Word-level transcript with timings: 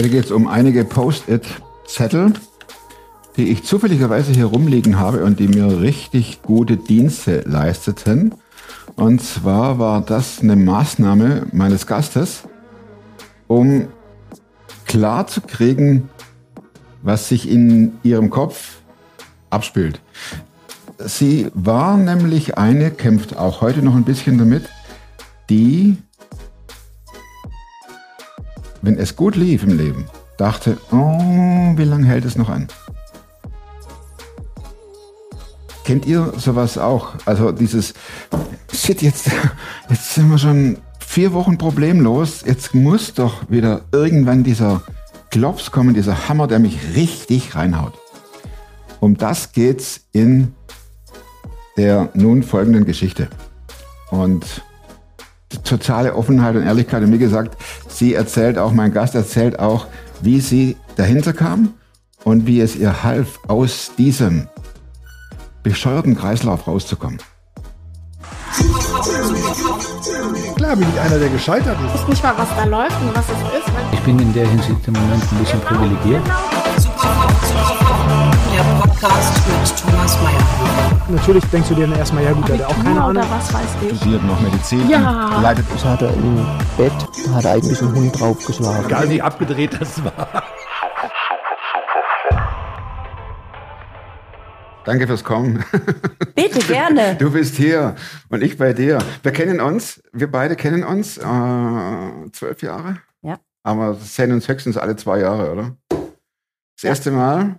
Heute 0.00 0.08
geht 0.08 0.24
es 0.24 0.30
um 0.30 0.48
einige 0.48 0.86
Post-it-Zettel, 0.86 2.32
die 3.36 3.50
ich 3.50 3.64
zufälligerweise 3.64 4.32
hier 4.32 4.46
rumliegen 4.46 4.98
habe 4.98 5.22
und 5.26 5.38
die 5.38 5.46
mir 5.46 5.82
richtig 5.82 6.40
gute 6.40 6.78
Dienste 6.78 7.42
leisteten. 7.42 8.34
Und 8.96 9.20
zwar 9.22 9.78
war 9.78 10.00
das 10.00 10.40
eine 10.40 10.56
Maßnahme 10.56 11.48
meines 11.52 11.86
Gastes, 11.86 12.44
um 13.46 13.88
klar 14.86 15.26
zu 15.26 15.42
kriegen, 15.42 16.08
was 17.02 17.28
sich 17.28 17.46
in 17.46 17.92
ihrem 18.02 18.30
Kopf 18.30 18.78
abspielt. 19.50 20.00
Sie 20.96 21.48
war 21.52 21.98
nämlich 21.98 22.56
eine, 22.56 22.90
kämpft 22.90 23.36
auch 23.36 23.60
heute 23.60 23.82
noch 23.82 23.96
ein 23.96 24.04
bisschen 24.04 24.38
damit, 24.38 24.66
die, 25.50 25.98
wenn 28.82 28.98
es 28.98 29.16
gut 29.16 29.36
lief 29.36 29.62
im 29.62 29.76
Leben, 29.76 30.06
dachte, 30.36 30.78
oh, 30.90 31.76
wie 31.76 31.84
lange 31.84 32.06
hält 32.06 32.24
es 32.24 32.36
noch 32.36 32.48
an? 32.48 32.68
Kennt 35.84 36.06
ihr 36.06 36.32
sowas 36.36 36.78
auch? 36.78 37.14
Also 37.26 37.52
dieses, 37.52 37.94
shit, 38.72 39.02
jetzt, 39.02 39.30
jetzt 39.88 40.14
sind 40.14 40.30
wir 40.30 40.38
schon 40.38 40.78
vier 40.98 41.32
Wochen 41.32 41.58
problemlos, 41.58 42.42
jetzt 42.46 42.74
muss 42.74 43.14
doch 43.14 43.50
wieder 43.50 43.82
irgendwann 43.92 44.44
dieser 44.44 44.82
Klops 45.30 45.70
kommen, 45.70 45.94
dieser 45.94 46.28
Hammer, 46.28 46.46
der 46.46 46.58
mich 46.58 46.78
richtig 46.94 47.54
reinhaut. 47.54 47.94
Um 49.00 49.16
das 49.16 49.52
geht's 49.52 50.02
in 50.12 50.54
der 51.76 52.10
nun 52.14 52.42
folgenden 52.42 52.84
Geschichte. 52.84 53.28
Und 54.10 54.62
totale 55.64 56.14
Offenheit 56.14 56.56
und 56.56 56.62
Ehrlichkeit. 56.62 57.02
Und 57.02 57.12
wie 57.12 57.18
gesagt, 57.18 57.56
sie 57.88 58.14
erzählt 58.14 58.58
auch, 58.58 58.72
mein 58.72 58.92
Gast 58.92 59.14
erzählt 59.14 59.58
auch, 59.58 59.86
wie 60.20 60.40
sie 60.40 60.76
dahinter 60.96 61.32
kam 61.32 61.74
und 62.24 62.46
wie 62.46 62.60
es 62.60 62.76
ihr 62.76 63.02
half, 63.02 63.40
aus 63.48 63.92
diesem 63.96 64.48
bescheuerten 65.62 66.16
Kreislauf 66.16 66.66
rauszukommen. 66.66 67.18
Klar 70.56 70.76
bin 70.76 70.86
ich 70.92 71.00
einer, 71.00 71.18
der 71.18 71.28
gescheitert 71.28 71.76
ist. 71.86 71.94
Ich 71.94 72.00
weiß 72.00 72.08
nicht 72.08 72.22
mal, 72.22 72.34
was 72.36 72.48
da 72.56 72.64
läuft 72.64 73.00
und 73.00 73.16
was 73.16 73.24
es 73.24 73.58
ist. 73.58 73.72
Ich 73.92 74.00
bin 74.00 74.18
in 74.18 74.32
der 74.32 74.46
Hinsicht 74.46 74.86
im 74.86 74.94
Moment 74.94 75.22
ein 75.32 75.38
bisschen 75.38 75.60
privilegiert. 75.60 76.22
Der 78.52 78.62
Podcast 78.80 79.40
mit 79.46 79.78
Thomas 79.78 80.16
Mayer. 80.22 81.00
Natürlich 81.08 81.44
denkst 81.46 81.68
du 81.68 81.74
dir 81.74 81.86
dann 81.86 81.98
erstmal, 81.98 82.24
ja 82.24 82.32
gut, 82.32 82.48
der 82.48 82.58
hat 82.58 82.64
auch 82.66 82.76
keine 82.84 82.90
Ahnung. 83.02 83.10
oder 83.10 83.30
was 83.30 83.52
weiß 83.52 83.76
ich. 83.90 83.96
Studiert 83.98 84.24
noch 84.24 84.40
Medizin, 84.40 84.88
Ja. 84.88 85.40
leitet 85.40 85.64
Ich 85.74 85.84
hatte 85.84 86.06
im 86.06 86.36
Bett, 86.76 86.92
hat 87.34 87.46
eigentlich 87.46 87.80
ein 87.80 87.94
Hund 87.94 88.18
draufgeschlagen. 88.20 88.86
Egal 88.86 89.08
wie 89.10 89.22
abgedreht 89.22 89.76
das 89.80 90.02
war. 90.04 90.42
Danke 94.84 95.06
fürs 95.06 95.22
Kommen. 95.24 95.62
Bitte, 96.34 96.58
gerne. 96.60 97.14
Du 97.16 97.30
bist 97.30 97.54
hier 97.56 97.94
und 98.30 98.42
ich 98.42 98.56
bei 98.56 98.72
dir. 98.72 98.98
Wir 99.22 99.32
kennen 99.32 99.60
uns, 99.60 100.02
wir 100.12 100.30
beide 100.30 100.56
kennen 100.56 100.84
uns 100.84 101.18
äh, 101.18 102.30
zwölf 102.32 102.62
Jahre. 102.62 102.96
Ja. 103.22 103.38
Aber 103.62 103.94
sehen 103.94 104.32
uns 104.32 104.48
höchstens 104.48 104.76
alle 104.78 104.96
zwei 104.96 105.18
Jahre, 105.20 105.52
oder? 105.52 105.76
Das 106.76 106.84
erste 106.84 107.10
Mal 107.10 107.56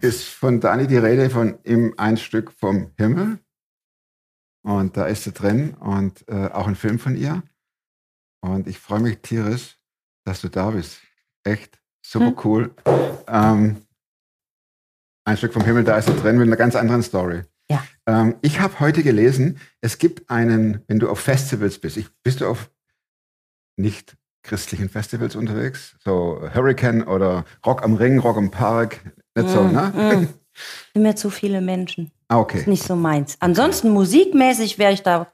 ist 0.00 0.24
von 0.24 0.60
Dani 0.60 0.86
die 0.86 0.96
Rede 0.96 1.30
von 1.30 1.58
im 1.62 1.94
ein 1.98 2.16
Stück 2.16 2.52
vom 2.52 2.92
Himmel. 2.96 3.38
Und 4.62 4.96
da 4.96 5.06
ist 5.06 5.24
sie 5.24 5.32
drin 5.32 5.74
und 5.74 6.26
äh, 6.28 6.48
auch 6.48 6.66
ein 6.66 6.76
Film 6.76 6.98
von 6.98 7.16
ihr. 7.16 7.42
Und 8.42 8.66
ich 8.66 8.78
freue 8.78 9.00
mich 9.00 9.18
tierisch, 9.20 9.78
dass 10.24 10.40
du 10.42 10.48
da 10.48 10.70
bist. 10.70 11.00
Echt 11.44 11.80
super 12.04 12.26
Hm. 12.26 12.36
cool. 12.44 12.74
Ähm, 13.26 13.86
ein 15.26 15.36
Stück 15.36 15.52
vom 15.52 15.64
Himmel, 15.64 15.84
da 15.84 15.96
ist 15.96 16.08
er 16.08 16.16
drin 16.16 16.36
mit 16.38 16.46
einer 16.46 16.56
ganz 16.56 16.74
anderen 16.76 17.02
Story. 17.02 17.42
Ja. 17.70 17.82
Ähm, 18.06 18.36
ich 18.42 18.60
habe 18.60 18.80
heute 18.80 19.02
gelesen, 19.02 19.58
es 19.80 19.98
gibt 19.98 20.28
einen, 20.30 20.82
wenn 20.88 20.98
du 20.98 21.08
auf 21.08 21.20
Festivals 21.20 21.78
bist, 21.78 21.96
ich, 21.96 22.08
bist 22.22 22.40
du 22.40 22.48
auf 22.48 22.70
nicht 23.76 24.16
christlichen 24.42 24.88
Festivals 24.88 25.36
unterwegs? 25.36 25.96
So 26.00 26.40
Hurricane 26.54 27.02
oder 27.04 27.44
Rock 27.64 27.82
am 27.82 27.94
Ring, 27.94 28.18
Rock 28.18 28.36
am 28.36 28.50
Park, 28.50 29.14
nicht 29.42 29.52
so, 29.52 29.62
Mm, 29.62 29.72
ne? 29.72 29.92
mm. 30.26 30.28
Sind 30.94 31.02
mir 31.02 31.16
zu 31.16 31.30
viele 31.30 31.60
Menschen. 31.60 32.10
Ah, 32.28 32.38
okay. 32.38 32.58
Ist 32.58 32.66
nicht 32.68 32.82
so 32.82 32.96
meins. 32.96 33.36
Ansonsten 33.40 33.90
musikmäßig 33.90 34.78
wäre 34.78 34.92
ich 34.92 35.02
da 35.02 35.32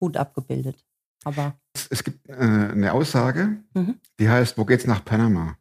gut 0.00 0.16
abgebildet. 0.16 0.76
Aber 1.24 1.54
Es, 1.74 1.86
es 1.90 2.04
gibt 2.04 2.28
äh, 2.28 2.32
eine 2.34 2.92
Aussage, 2.92 3.58
Mhm. 3.74 4.00
die 4.18 4.28
heißt, 4.28 4.58
wo 4.58 4.64
geht's 4.64 4.86
nach 4.86 5.04
Panama? 5.04 5.56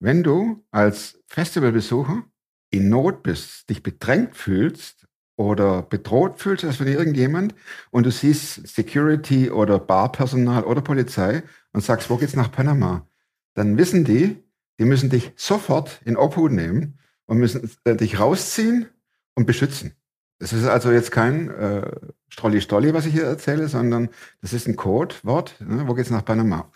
Wenn 0.00 0.22
du 0.22 0.64
als 0.70 1.20
Festivalbesucher 1.28 2.24
in 2.70 2.88
Not 2.88 3.22
bist, 3.22 3.68
dich 3.70 3.82
bedrängt 3.82 4.36
fühlst 4.36 5.06
oder 5.36 5.82
bedroht 5.82 6.40
fühlst 6.40 6.64
als 6.64 6.76
von 6.76 6.86
irgendjemand 6.86 7.54
und 7.90 8.04
du 8.06 8.10
siehst 8.10 8.66
Security 8.66 9.50
oder 9.50 9.78
Barpersonal 9.78 10.64
oder 10.64 10.80
Polizei 10.80 11.42
und 11.72 11.82
sagst, 11.82 12.10
wo 12.10 12.16
geht's 12.16 12.34
nach 12.36 12.50
Panama? 12.50 13.06
Dann 13.54 13.76
wissen 13.76 14.04
die, 14.04 14.42
die 14.78 14.84
müssen 14.84 15.10
dich 15.10 15.32
sofort 15.36 16.00
in 16.04 16.16
Obhut 16.16 16.52
nehmen 16.52 16.98
und 17.26 17.38
müssen 17.38 17.70
äh, 17.84 17.94
dich 17.96 18.18
rausziehen 18.18 18.86
und 19.34 19.46
beschützen. 19.46 19.94
Das 20.38 20.52
ist 20.52 20.64
also 20.66 20.90
jetzt 20.90 21.12
kein 21.12 21.50
äh, 21.50 21.88
Strolli-Stolli, 22.28 22.92
was 22.94 23.06
ich 23.06 23.12
hier 23.12 23.24
erzähle, 23.24 23.68
sondern 23.68 24.08
das 24.40 24.52
ist 24.52 24.66
ein 24.66 24.74
Codewort. 24.76 25.54
Ne? 25.60 25.86
Wo 25.86 25.94
geht's 25.94 26.10
nach 26.10 26.24
Panama? 26.24 26.68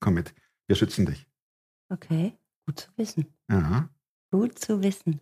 Komm 0.00 0.14
mit, 0.14 0.34
wir 0.66 0.76
schützen 0.76 1.06
dich. 1.06 1.26
okay, 1.88 2.34
gut 2.66 2.80
zu 2.80 2.88
wissen. 2.96 3.26
Ja. 3.50 3.88
Gut 4.30 4.58
zu 4.58 4.82
wissen. 4.82 5.20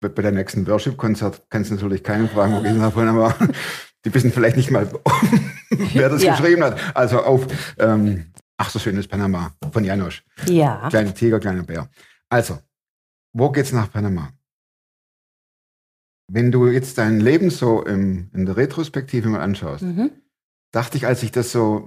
Bei 0.00 0.08
bei 0.08 0.22
der 0.22 0.32
nächsten 0.32 0.66
Worship-Konzert 0.66 1.42
kannst 1.48 1.70
du 1.70 1.74
natürlich 1.76 2.02
keinen 2.02 2.28
fragen, 2.28 2.54
wo 2.54 2.62
geht's 2.62 2.76
nach 2.76 2.92
Panama? 2.94 3.36
Die 4.04 4.12
wissen 4.12 4.32
vielleicht 4.32 4.56
nicht 4.56 4.72
mal, 4.72 4.90
wer 5.70 6.08
das 6.08 6.24
Ja. 6.24 6.34
geschrieben 6.36 6.64
hat. 6.64 6.96
Also 6.96 7.22
auf, 7.22 7.46
ähm, 7.78 8.31
ach 8.62 8.70
so 8.70 8.78
schön 8.78 8.96
ist 8.96 9.08
Panama 9.08 9.52
von 9.72 9.82
Janosch. 9.82 10.24
Ja. 10.46 10.88
Kleine 10.88 11.12
Tiger, 11.12 11.40
kleiner 11.40 11.64
Bär. 11.64 11.90
Also, 12.28 12.60
wo 13.32 13.50
geht's 13.50 13.72
nach 13.72 13.90
Panama? 13.90 14.32
Wenn 16.30 16.52
du 16.52 16.68
jetzt 16.68 16.96
dein 16.98 17.18
Leben 17.20 17.50
so 17.50 17.84
im, 17.84 18.30
in 18.32 18.46
der 18.46 18.56
Retrospektive 18.56 19.28
mal 19.28 19.40
anschaust, 19.40 19.82
Mhm. 19.82 20.12
dachte 20.70 20.96
ich, 20.96 21.06
als 21.06 21.24
ich 21.24 21.32
das 21.32 21.50
so, 21.50 21.84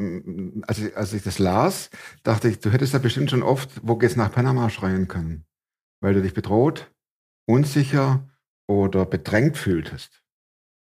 als 0.67 0.79
ich, 0.79 0.97
als 0.97 1.13
ich 1.13 1.23
das 1.23 1.39
las, 1.39 1.89
dachte 2.23 2.49
ich, 2.49 2.59
du 2.59 2.69
hättest 2.71 2.93
da 2.93 2.97
bestimmt 2.99 3.31
schon 3.31 3.41
oft, 3.41 3.69
wo 3.81 3.95
geht's 3.95 4.17
nach 4.17 4.31
Panama 4.33 4.69
schreien 4.69 5.07
können. 5.07 5.45
Weil 6.01 6.13
du 6.13 6.21
dich 6.21 6.33
bedroht, 6.33 6.91
unsicher 7.47 8.27
oder 8.67 9.05
bedrängt 9.05 9.57
fühltest. 9.57 10.21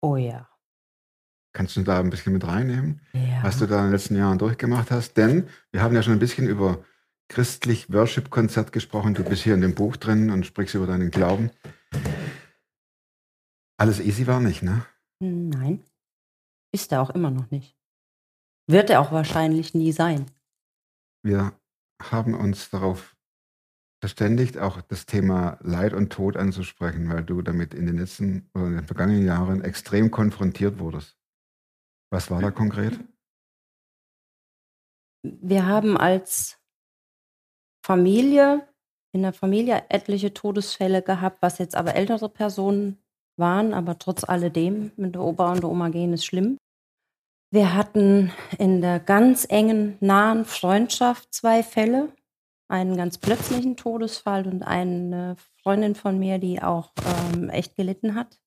Oh 0.03 0.17
ja. 0.17 0.50
Kannst 1.53 1.77
du 1.77 1.83
da 1.83 1.99
ein 1.99 2.11
bisschen 2.11 2.33
mit 2.33 2.47
reinnehmen, 2.47 3.01
ja. 3.13 3.43
was 3.43 3.59
du 3.59 3.67
da 3.67 3.79
in 3.79 3.87
den 3.87 3.93
letzten 3.93 4.17
Jahren 4.17 4.39
durchgemacht 4.39 4.91
hast? 4.91 5.17
Denn 5.17 5.49
wir 5.73 5.83
haben 5.83 5.95
ja 5.95 6.03
schon 6.03 6.13
ein 6.13 6.21
bisschen 6.21 6.49
über 6.49 6.85
christlich 7.29 7.93
Worship-Konzert 7.93 8.73
gesprochen. 8.73 9.15
Du 9.15 9.25
bist 9.25 9.43
hier 9.43 9.55
in 9.55 9.61
dem 9.61 9.75
Buch 9.75 9.97
drin 9.97 10.31
und 10.31 10.47
sprichst 10.47 10.75
über 10.75 10.87
deinen 10.87 11.11
Glauben. 11.11 11.51
Alles 13.79 14.01
easy 14.01 14.27
war 14.27 14.41
nicht, 14.41 14.63
ne? 14.63 14.85
Nein. 15.21 15.83
Ist 16.73 16.93
er 16.93 17.03
auch 17.03 17.11
immer 17.11 17.31
noch 17.31 17.51
nicht. 17.51 17.77
Wird 18.69 18.91
er 18.91 19.01
auch 19.01 19.11
wahrscheinlich 19.11 19.75
nie 19.75 19.93
sein. 19.93 20.27
Wir 21.23 21.53
haben 22.01 22.35
uns 22.35 22.71
darauf 22.71 23.17
verständigt, 24.01 24.59
auch 24.59 24.81
das 24.83 25.07
Thema 25.07 25.59
Leid 25.63 25.93
und 25.93 26.13
Tod 26.13 26.37
anzusprechen, 26.37 27.09
weil 27.11 27.23
du 27.23 27.43
damit 27.43 27.75
in 27.75 27.87
den 27.87 27.99
letzten 27.99 28.49
oder 28.55 28.67
in 28.67 28.75
den 28.77 28.87
vergangenen 28.87 29.25
Jahren 29.25 29.63
extrem 29.63 30.11
konfrontiert 30.11 30.79
wurdest. 30.79 31.20
Was 32.13 32.31
war 32.31 32.41
da 32.41 32.51
konkret? 32.51 32.99
Wir 35.23 35.67
haben 35.67 35.97
als 35.97 36.59
Familie, 37.85 38.69
in 39.13 39.23
der 39.23 39.33
Familie 39.33 39.85
etliche 39.89 40.35
Todesfälle 40.35 41.03
gehabt, 41.03 41.43
was 41.43 41.59
jetzt 41.59 41.77
aber 41.77 41.95
ältere 41.95 42.29
Personen 42.29 43.03
waren, 43.37 43.75
aber 43.75 43.99
trotz 43.99 44.25
alledem, 44.25 44.93
mit 44.97 45.15
der 45.15 45.23
Opa 45.23 45.53
und 45.53 45.63
der 45.63 45.71
Oma 45.71 45.89
gehen 45.89 46.13
ist 46.13 46.25
schlimm. 46.25 46.59
Wir 47.53 47.75
hatten 47.75 48.33
in 48.59 48.81
der 48.81 49.01
ganz 49.01 49.47
engen, 49.49 49.97
nahen 50.01 50.45
Freundschaft 50.45 51.35
zwei 51.35 51.63
Fälle. 51.63 52.13
Einen 52.69 52.97
ganz 52.97 53.19
plötzlichen 53.19 53.77
Todesfall 53.77 54.47
und 54.47 54.63
eine 54.63 55.35
Freundin 55.61 55.97
von 55.97 56.21
mir, 56.21 56.39
die 56.39 56.63
auch 56.63 56.93
ähm, 57.35 57.51
echt 57.51 57.75
gelitten 57.75 58.15
hat. 58.15 58.39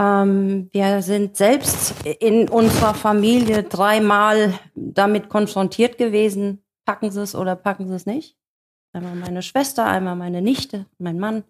Ähm, 0.00 0.70
wir 0.72 1.02
sind 1.02 1.36
selbst 1.36 1.94
in 2.06 2.48
unserer 2.48 2.94
Familie 2.94 3.64
dreimal 3.64 4.58
damit 4.74 5.28
konfrontiert 5.28 5.98
gewesen. 5.98 6.64
Packen 6.86 7.10
sie 7.10 7.20
es 7.20 7.34
oder 7.34 7.54
packen 7.54 7.86
sie 7.86 7.94
es 7.94 8.06
nicht? 8.06 8.38
Einmal 8.94 9.14
meine 9.14 9.42
Schwester, 9.42 9.84
einmal 9.86 10.16
meine 10.16 10.40
Nichte, 10.40 10.86
mein 10.98 11.18
Mann. 11.18 11.44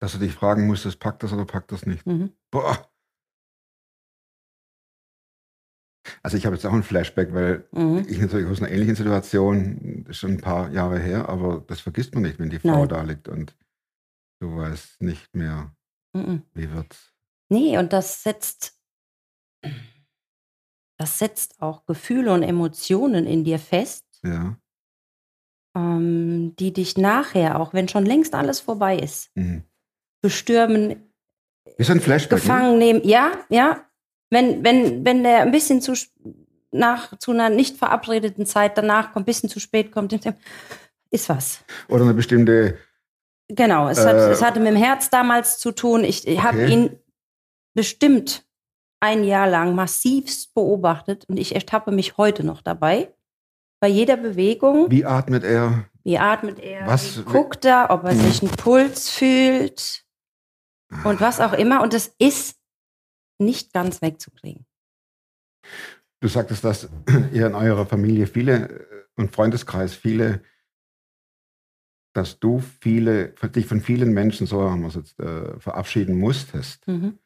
Dass 0.00 0.12
du 0.12 0.18
dich 0.18 0.32
fragen 0.32 0.68
musstest, 0.68 1.00
packt 1.00 1.24
das 1.24 1.32
oder 1.32 1.44
packt 1.44 1.72
das 1.72 1.86
nicht? 1.86 2.06
Mhm. 2.06 2.32
Boah. 2.52 2.88
Also 6.22 6.36
ich 6.36 6.46
habe 6.46 6.54
jetzt 6.54 6.64
auch 6.66 6.72
ein 6.72 6.84
Flashback, 6.84 7.34
weil 7.34 7.66
Mhm. 7.72 8.06
ich 8.08 8.18
natürlich 8.20 8.48
aus 8.48 8.60
einer 8.62 8.70
ähnlichen 8.70 8.94
Situation, 8.94 10.04
das 10.04 10.10
ist 10.12 10.18
schon 10.18 10.32
ein 10.34 10.40
paar 10.40 10.70
Jahre 10.70 11.00
her, 11.00 11.28
aber 11.28 11.64
das 11.66 11.80
vergisst 11.80 12.14
man 12.14 12.22
nicht, 12.22 12.38
wenn 12.38 12.48
die 12.50 12.60
Frau 12.60 12.78
Nein. 12.86 12.88
da 12.88 13.02
liegt 13.02 13.26
und 13.28 13.56
du 14.40 14.56
weißt 14.56 15.02
nicht 15.02 15.34
mehr, 15.34 15.74
Mhm. 16.14 16.42
wie 16.54 16.70
wird's. 16.72 17.15
Nee, 17.48 17.78
und 17.78 17.92
das 17.92 18.22
setzt, 18.22 18.74
das 20.98 21.18
setzt 21.18 21.60
auch 21.60 21.86
Gefühle 21.86 22.32
und 22.32 22.42
Emotionen 22.42 23.26
in 23.26 23.44
dir 23.44 23.58
fest, 23.58 24.04
Ja. 24.24 24.56
ähm, 25.76 26.54
die 26.58 26.72
dich 26.72 26.96
nachher, 26.96 27.60
auch 27.60 27.72
wenn 27.74 27.88
schon 27.88 28.06
längst 28.06 28.34
alles 28.34 28.60
vorbei 28.60 28.98
ist, 28.98 29.30
Mhm. 29.36 29.62
bestürmen, 30.22 31.12
Wie 31.76 31.84
so 31.84 31.92
ein 31.92 32.00
Flashback. 32.00 32.32
Ne? 32.38 32.40
gefangen 32.40 32.78
nehmen. 32.78 33.00
Ja, 33.04 33.32
ja. 33.48 33.84
Wenn, 34.30 34.64
wenn, 34.64 35.04
wenn 35.04 35.22
der 35.22 35.42
ein 35.42 35.52
bisschen 35.52 35.80
zu 35.80 35.94
nach 36.72 37.16
zu 37.18 37.30
einer 37.30 37.48
nicht 37.48 37.76
verabredeten 37.76 38.44
Zeit 38.44 38.76
danach 38.76 39.12
kommt, 39.12 39.22
ein 39.22 39.26
bisschen 39.26 39.48
zu 39.48 39.60
spät 39.60 39.92
kommt, 39.92 40.12
ist 41.10 41.28
was. 41.28 41.60
Oder 41.88 42.02
eine 42.04 42.14
bestimmte, 42.14 42.78
Genau, 43.48 43.88
es, 43.88 44.04
hat, 44.04 44.16
Äh, 44.16 44.30
es 44.32 44.42
hatte 44.42 44.58
mit 44.58 44.68
dem 44.70 44.76
Herz 44.76 45.08
damals 45.08 45.58
zu 45.58 45.70
tun. 45.70 46.02
Ich, 46.02 46.26
ich 46.26 46.42
habe 46.42 46.58
Okay. 46.58 46.72
ihn 46.72 46.98
bestimmt 47.76 48.44
ein 49.00 49.22
Jahr 49.22 49.46
lang 49.48 49.74
massivst 49.76 50.52
beobachtet 50.54 51.24
und 51.28 51.36
ich 51.36 51.54
ertappe 51.54 51.92
mich 51.92 52.16
heute 52.16 52.42
noch 52.42 52.62
dabei. 52.62 53.14
Bei 53.80 53.88
jeder 53.88 54.16
Bewegung, 54.16 54.90
wie 54.90 55.04
atmet 55.04 55.44
er? 55.44 55.88
wie 56.02 56.18
atmet 56.18 56.58
er, 56.58 56.86
Was- 56.86 57.18
wie 57.18 57.22
guckt 57.24 57.64
er, 57.64 57.90
ob 57.90 58.04
er 58.04 58.14
sich 58.16 58.42
einen 58.42 58.50
Puls 58.56 59.10
fühlt 59.10 60.04
und 61.04 61.20
was 61.20 61.40
auch 61.40 61.52
immer. 61.52 61.82
Und 61.82 61.92
das 61.92 62.08
ist 62.18 62.58
nicht 63.38 63.72
ganz 63.72 64.00
wegzukriegen. 64.02 64.64
Du 66.20 66.28
sagtest, 66.28 66.64
dass 66.64 66.88
ihr 67.32 67.46
in 67.48 67.54
eurer 67.54 67.84
Familie 67.86 68.26
viele 68.26 68.68
äh, 68.68 68.86
und 69.16 69.34
Freundeskreis 69.34 69.94
viele, 69.94 70.42
dass 72.14 72.38
du 72.40 72.60
viele, 72.60 73.28
dich 73.54 73.66
von 73.66 73.82
vielen 73.82 74.12
Menschen, 74.14 74.46
so 74.46 74.62
haben 74.70 74.80
wir 74.80 74.88
es 74.88 74.94
jetzt, 74.94 75.20
äh, 75.20 75.60
verabschieden 75.60 76.18
musstest. 76.18 76.86
Mhm. 76.88 77.18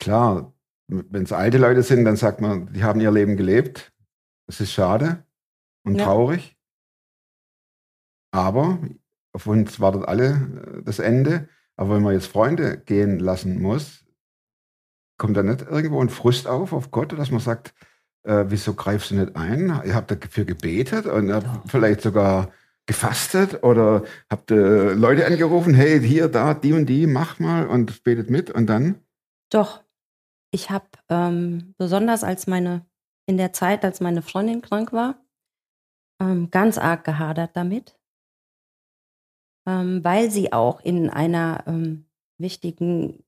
Klar, 0.00 0.52
wenn 0.88 1.22
es 1.22 1.32
alte 1.32 1.58
Leute 1.58 1.82
sind, 1.82 2.04
dann 2.04 2.16
sagt 2.16 2.40
man, 2.40 2.72
die 2.72 2.82
haben 2.82 3.00
ihr 3.00 3.12
Leben 3.12 3.36
gelebt. 3.36 3.92
Das 4.46 4.60
ist 4.60 4.72
schade 4.72 5.24
und 5.84 5.96
Ja. 5.96 6.04
traurig. 6.06 6.56
Aber 8.32 8.78
auf 9.32 9.46
uns 9.46 9.80
wartet 9.80 10.04
alle 10.06 10.78
äh, 10.78 10.82
das 10.82 10.98
Ende. 10.98 11.48
Aber 11.76 11.94
wenn 11.96 12.02
man 12.02 12.14
jetzt 12.14 12.26
Freunde 12.26 12.78
gehen 12.78 13.18
lassen 13.20 13.60
muss, 13.60 14.04
kommt 15.18 15.36
da 15.36 15.42
nicht 15.42 15.62
irgendwo 15.62 16.00
ein 16.02 16.08
Frust 16.08 16.46
auf 16.46 16.72
auf 16.72 16.90
Gott, 16.90 17.12
dass 17.18 17.30
man 17.30 17.40
sagt, 17.40 17.74
äh, 18.24 18.44
wieso 18.48 18.74
greifst 18.74 19.10
du 19.10 19.16
nicht 19.16 19.36
ein? 19.36 19.68
Ihr 19.84 19.94
habt 19.94 20.10
dafür 20.10 20.44
gebetet 20.44 21.06
und 21.06 21.32
habt 21.32 21.46
Doch. 21.46 21.70
vielleicht 21.70 22.00
sogar 22.02 22.52
gefastet 22.86 23.62
oder 23.62 24.02
habt 24.28 24.50
äh, 24.50 24.92
Leute 24.92 25.26
angerufen, 25.26 25.74
hey, 25.74 26.00
hier, 26.00 26.28
da, 26.28 26.54
die 26.54 26.72
und 26.72 26.86
die, 26.86 27.06
mach 27.06 27.38
mal 27.38 27.66
und 27.68 28.02
betet 28.02 28.30
mit 28.30 28.50
und 28.50 28.66
dann? 28.66 28.96
Doch, 29.50 29.82
ich 30.50 30.70
habe 30.70 30.86
ähm, 31.08 31.74
besonders 31.78 32.24
als 32.24 32.46
meine, 32.46 32.86
in 33.26 33.36
der 33.36 33.52
Zeit, 33.52 33.84
als 33.84 34.00
meine 34.00 34.22
Freundin 34.22 34.62
krank 34.62 34.92
war, 34.92 35.24
ähm, 36.20 36.50
ganz 36.50 36.78
arg 36.78 37.04
gehadert 37.04 37.56
damit, 37.56 37.98
ähm, 39.66 40.02
weil 40.04 40.30
sie 40.30 40.52
auch 40.52 40.80
in 40.80 41.10
einer 41.10 41.64
ähm, 41.66 42.06
wichtigen 42.38 43.24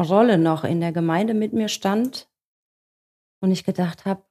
Rolle 0.00 0.38
noch 0.38 0.64
in 0.64 0.80
der 0.80 0.92
Gemeinde 0.92 1.34
mit 1.34 1.52
mir 1.52 1.68
stand 1.68 2.28
und 3.40 3.50
ich 3.50 3.64
gedacht 3.64 4.04
habe, 4.04 4.22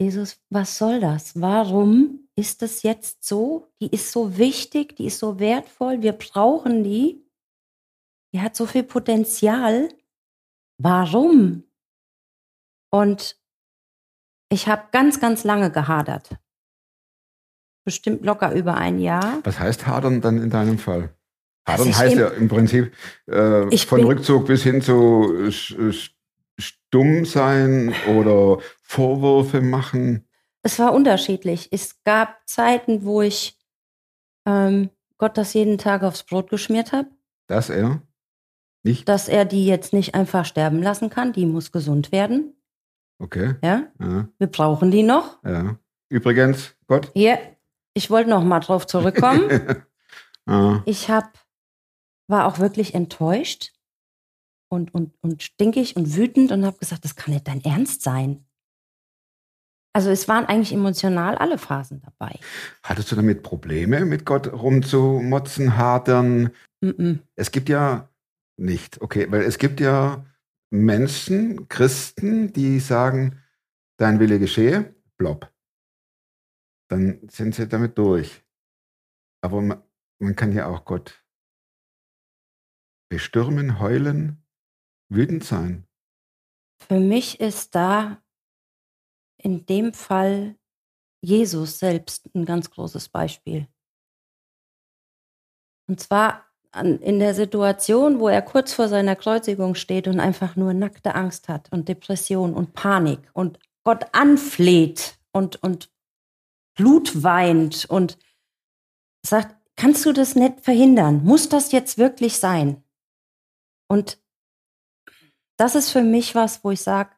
Jesus, 0.00 0.40
was 0.50 0.78
soll 0.78 1.00
das? 1.00 1.40
Warum 1.40 2.28
ist 2.34 2.62
das 2.62 2.82
jetzt 2.82 3.24
so? 3.24 3.68
Die 3.80 3.88
ist 3.88 4.10
so 4.10 4.36
wichtig, 4.36 4.96
die 4.96 5.06
ist 5.06 5.18
so 5.18 5.38
wertvoll, 5.38 6.02
wir 6.02 6.12
brauchen 6.12 6.82
die. 6.82 7.24
Die 8.34 8.40
hat 8.40 8.56
so 8.56 8.66
viel 8.66 8.82
Potenzial. 8.82 9.90
Warum? 10.82 11.64
Und 12.90 13.36
ich 14.50 14.66
habe 14.68 14.88
ganz, 14.90 15.20
ganz 15.20 15.44
lange 15.44 15.70
gehadert. 15.70 16.36
Bestimmt 17.84 18.24
locker 18.24 18.52
über 18.52 18.74
ein 18.76 18.98
Jahr. 18.98 19.40
Was 19.44 19.58
heißt 19.58 19.86
hadern 19.86 20.20
dann 20.20 20.42
in 20.42 20.50
deinem 20.50 20.78
Fall? 20.78 21.14
Hadern 21.66 21.96
heißt 21.96 22.16
ja 22.16 22.28
im 22.28 22.48
Prinzip 22.48 22.92
äh, 23.26 23.76
von 23.78 24.00
bin- 24.00 24.06
Rückzug 24.08 24.46
bis 24.46 24.62
hin 24.64 24.82
zu 24.82 25.48
stumm 26.58 27.24
sein 27.24 27.94
oder 28.08 28.58
Vorwürfe 28.82 29.60
machen. 29.60 30.28
Es 30.62 30.78
war 30.78 30.92
unterschiedlich. 30.92 31.68
Es 31.72 32.02
gab 32.04 32.46
Zeiten, 32.48 33.04
wo 33.04 33.22
ich 33.22 33.58
ähm, 34.46 34.90
Gott 35.18 35.38
das 35.38 35.54
jeden 35.54 35.78
Tag 35.78 36.02
aufs 36.02 36.24
Brot 36.24 36.50
geschmiert 36.50 36.92
habe, 36.92 37.08
Dass 37.46 37.70
er 37.70 38.02
nicht, 38.82 39.08
dass 39.08 39.28
er 39.28 39.44
die 39.44 39.66
jetzt 39.66 39.92
nicht 39.92 40.14
einfach 40.14 40.44
sterben 40.44 40.82
lassen 40.82 41.10
kann. 41.10 41.32
Die 41.32 41.46
muss 41.46 41.72
gesund 41.72 42.12
werden. 42.12 42.54
okay, 43.18 43.54
Ja, 43.62 43.84
ja, 44.00 44.28
wir 44.38 44.46
brauchen 44.46 44.90
die 44.90 45.02
noch. 45.02 45.42
ja. 45.44 45.76
Übrigens, 46.08 46.74
Gott. 46.88 47.10
Hier, 47.14 47.38
ich 47.94 48.10
wollte 48.10 48.28
noch 48.28 48.44
mal 48.44 48.60
drauf 48.60 48.86
zurückkommen. 48.86 49.48
ah, 50.46 50.82
ich 50.84 51.08
hab, 51.08 51.38
war 52.28 52.46
auch 52.46 52.58
wirklich 52.58 52.94
enttäuscht 52.94 53.72
und, 54.68 54.92
und, 54.94 55.14
und 55.22 55.42
stinkig 55.42 55.96
und 55.96 56.14
wütend 56.14 56.52
und 56.52 56.66
habe 56.66 56.78
gesagt, 56.78 57.04
das 57.04 57.16
kann 57.16 57.32
nicht 57.32 57.48
dein 57.48 57.64
Ernst 57.64 58.02
sein. 58.02 58.44
Also 59.94 60.10
es 60.10 60.26
waren 60.28 60.46
eigentlich 60.46 60.72
emotional 60.72 61.36
alle 61.36 61.58
Phasen 61.58 62.02
dabei. 62.02 62.38
hattest 62.82 63.12
du 63.12 63.16
damit 63.16 63.42
Probleme, 63.42 64.04
mit 64.04 64.24
Gott 64.24 64.50
rumzumotzen, 64.50 65.76
hadern? 65.76 66.50
Mm 66.80 66.88
-mm. 66.88 67.18
Es 67.36 67.50
gibt 67.52 67.68
ja 67.68 68.08
nicht, 68.62 69.00
okay, 69.00 69.30
weil 69.30 69.42
es 69.42 69.58
gibt 69.58 69.80
ja 69.80 70.24
Menschen, 70.70 71.68
Christen, 71.68 72.52
die 72.52 72.80
sagen, 72.80 73.42
dein 73.98 74.20
Wille 74.20 74.38
geschehe, 74.38 74.94
blob. 75.18 75.52
Dann 76.88 77.28
sind 77.28 77.54
sie 77.54 77.68
damit 77.68 77.98
durch. 77.98 78.44
Aber 79.42 79.60
man, 79.60 79.82
man 80.18 80.36
kann 80.36 80.52
ja 80.52 80.66
auch 80.66 80.84
Gott 80.84 81.24
bestürmen, 83.10 83.78
heulen, 83.80 84.46
wütend 85.10 85.44
sein. 85.44 85.86
Für 86.80 86.98
mich 86.98 87.40
ist 87.40 87.74
da 87.74 88.22
in 89.36 89.66
dem 89.66 89.92
Fall 89.92 90.58
Jesus 91.20 91.78
selbst 91.78 92.34
ein 92.34 92.44
ganz 92.44 92.70
großes 92.70 93.08
Beispiel. 93.08 93.68
Und 95.88 96.00
zwar 96.00 96.51
an, 96.72 96.98
in 96.98 97.18
der 97.18 97.34
Situation, 97.34 98.18
wo 98.18 98.28
er 98.28 98.42
kurz 98.42 98.72
vor 98.72 98.88
seiner 98.88 99.16
Kreuzigung 99.16 99.74
steht 99.74 100.08
und 100.08 100.20
einfach 100.20 100.56
nur 100.56 100.74
nackte 100.74 101.14
Angst 101.14 101.48
hat 101.48 101.70
und 101.72 101.88
Depression 101.88 102.54
und 102.54 102.72
Panik 102.72 103.20
und 103.32 103.58
Gott 103.84 104.06
anfleht 104.12 105.18
und, 105.32 105.62
und 105.62 105.90
Blut 106.76 107.22
weint 107.22 107.84
und 107.84 108.18
sagt, 109.24 109.56
kannst 109.76 110.04
du 110.06 110.12
das 110.12 110.34
nicht 110.34 110.60
verhindern? 110.60 111.24
Muss 111.24 111.48
das 111.48 111.72
jetzt 111.72 111.98
wirklich 111.98 112.38
sein? 112.38 112.82
Und 113.88 114.18
das 115.58 115.74
ist 115.74 115.90
für 115.90 116.02
mich 116.02 116.34
was, 116.34 116.64
wo 116.64 116.70
ich 116.70 116.80
sage, 116.80 117.14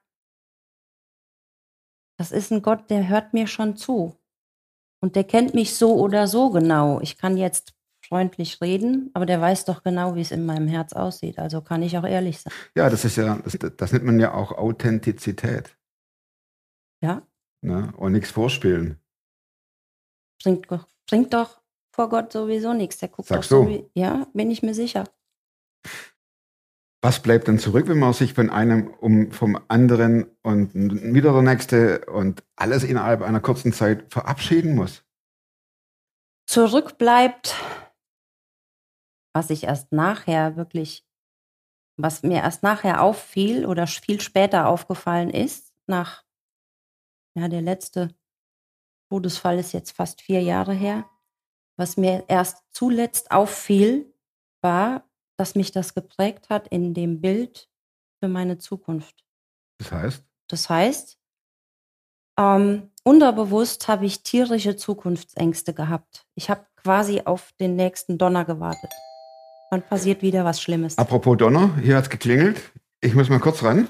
das 2.19 2.33
ist 2.33 2.51
ein 2.51 2.63
Gott, 2.63 2.91
der 2.91 3.09
hört 3.09 3.33
mir 3.33 3.47
schon 3.47 3.77
zu. 3.77 4.17
Und 5.01 5.17
der 5.17 5.25
kennt 5.25 5.55
mich 5.55 5.75
so 5.75 5.97
oder 5.97 6.27
so 6.27 6.51
genau. 6.51 7.01
Ich 7.01 7.19
kann 7.19 7.37
jetzt 7.37 7.75
freundlich 8.09 8.61
reden, 8.61 9.11
aber 9.15 9.27
der 9.27 9.41
weiß 9.41 9.65
doch 9.65 9.83
genau, 9.83 10.15
wie 10.15 10.21
es 10.21 10.31
in 10.31 10.45
meinem 10.47 10.69
Herz 10.69 10.93
aussieht. 10.93 11.39
Also 11.39 11.61
kann 11.61 11.83
ich 11.83 11.97
auch 11.99 12.05
ehrlich 12.05 12.41
sein. 12.41 12.53
Ja, 12.77 12.89
das 12.91 13.05
ist 13.05 13.17
ja, 13.17 13.37
das, 13.39 13.59
das 13.77 13.93
nennt 13.93 14.05
man 14.05 14.19
ja 14.21 14.33
auch 14.35 14.53
Authentizität. 14.53 15.77
Ja, 17.03 17.27
Ne? 17.63 17.93
Und 17.97 18.13
nichts 18.13 18.31
vorspielen. 18.31 18.99
bringt, 20.43 20.71
doch- 20.71 20.87
bringt 21.09 21.33
doch 21.33 21.63
vor 21.95 22.11
Gott 22.11 22.31
sowieso 22.33 22.75
nichts. 22.75 22.99
Der 22.99 23.09
guckt 23.09 23.29
Sagst 23.29 23.51
doch 23.51 23.59
so 23.59 23.65
du? 23.65 23.71
wie, 23.71 23.91
ja, 23.95 24.27
bin 24.35 24.51
ich 24.51 24.63
mir 24.63 24.75
sicher. 24.75 25.05
Was 27.03 27.21
bleibt 27.23 27.49
dann 27.49 27.59
zurück, 27.59 27.89
wenn 27.89 27.99
man 27.99 28.13
sich 28.15 28.35
von 28.35 28.51
einem 28.51 28.89
um 28.89 29.31
vom 29.31 29.59
anderen 29.69 30.27
und 30.43 30.75
wieder 30.75 31.33
der 31.33 31.43
nächste 31.43 32.05
und 32.07 32.43
alles 32.57 32.83
innerhalb 32.85 33.23
einer 33.23 33.41
kurzen 33.41 33.73
Zeit 33.73 34.13
verabschieden 34.13 34.75
muss? 34.75 35.03
Zurück 36.47 36.99
bleibt, 36.99 37.55
was 39.35 39.51
ich 39.51 39.65
erst 39.65 39.93
nachher 39.93 40.57
wirklich, 40.57 41.05
was 41.97 42.23
mir 42.23 42.39
erst 42.39 42.63
nachher 42.63 43.03
auffiel 43.03 43.67
oder 43.67 43.87
viel 43.87 44.21
später 44.21 44.69
aufgefallen 44.69 45.29
ist, 45.29 45.75
nach, 45.87 46.25
ja, 47.37 47.49
der 47.49 47.61
letzte 47.61 48.15
Todesfall 49.11 49.59
ist 49.59 49.73
jetzt 49.73 49.91
fast 49.91 50.23
vier 50.23 50.41
Jahre 50.41 50.73
her. 50.73 51.11
Was 51.77 51.97
mir 51.97 52.25
erst 52.29 52.63
zuletzt 52.71 53.33
auffiel, 53.33 54.13
war, 54.63 55.09
dass 55.37 55.57
mich 55.57 55.73
das 55.73 55.95
geprägt 55.95 56.49
hat 56.49 56.69
in 56.69 56.95
dem 56.95 57.21
Bild 57.21 57.69
für 58.21 58.29
meine 58.29 58.57
Zukunft. 58.59 59.25
Das 59.79 59.93
heißt? 59.93 60.25
Das 60.49 60.71
heißt, 60.71 61.19
ähm, 62.39 62.91
unterbewusst 63.03 63.89
habe 63.89 64.07
ich 64.07 64.23
tierische 64.23 64.77
Zukunftsängste 64.77 65.75
gehabt. 65.75 66.27
Ich 66.35 66.49
habe 66.51 66.67
quasi 66.77 67.23
auf 67.25 67.53
den 67.55 67.77
nächsten 67.77 68.17
Donner 68.17 68.45
gewartet. 68.45 68.93
Dann 69.75 69.83
passiert 69.83 70.23
wieder 70.23 70.45
was 70.45 70.63
Schlimmes. 70.63 70.97
Apropos 70.99 71.37
Donner, 71.37 71.77
hier 71.79 71.97
hat's 71.97 72.09
geklingelt. 72.09 72.71
Ich 73.01 73.17
muss 73.17 73.29
mal 73.29 73.41
kurz 73.41 73.65
ran. 73.65 73.89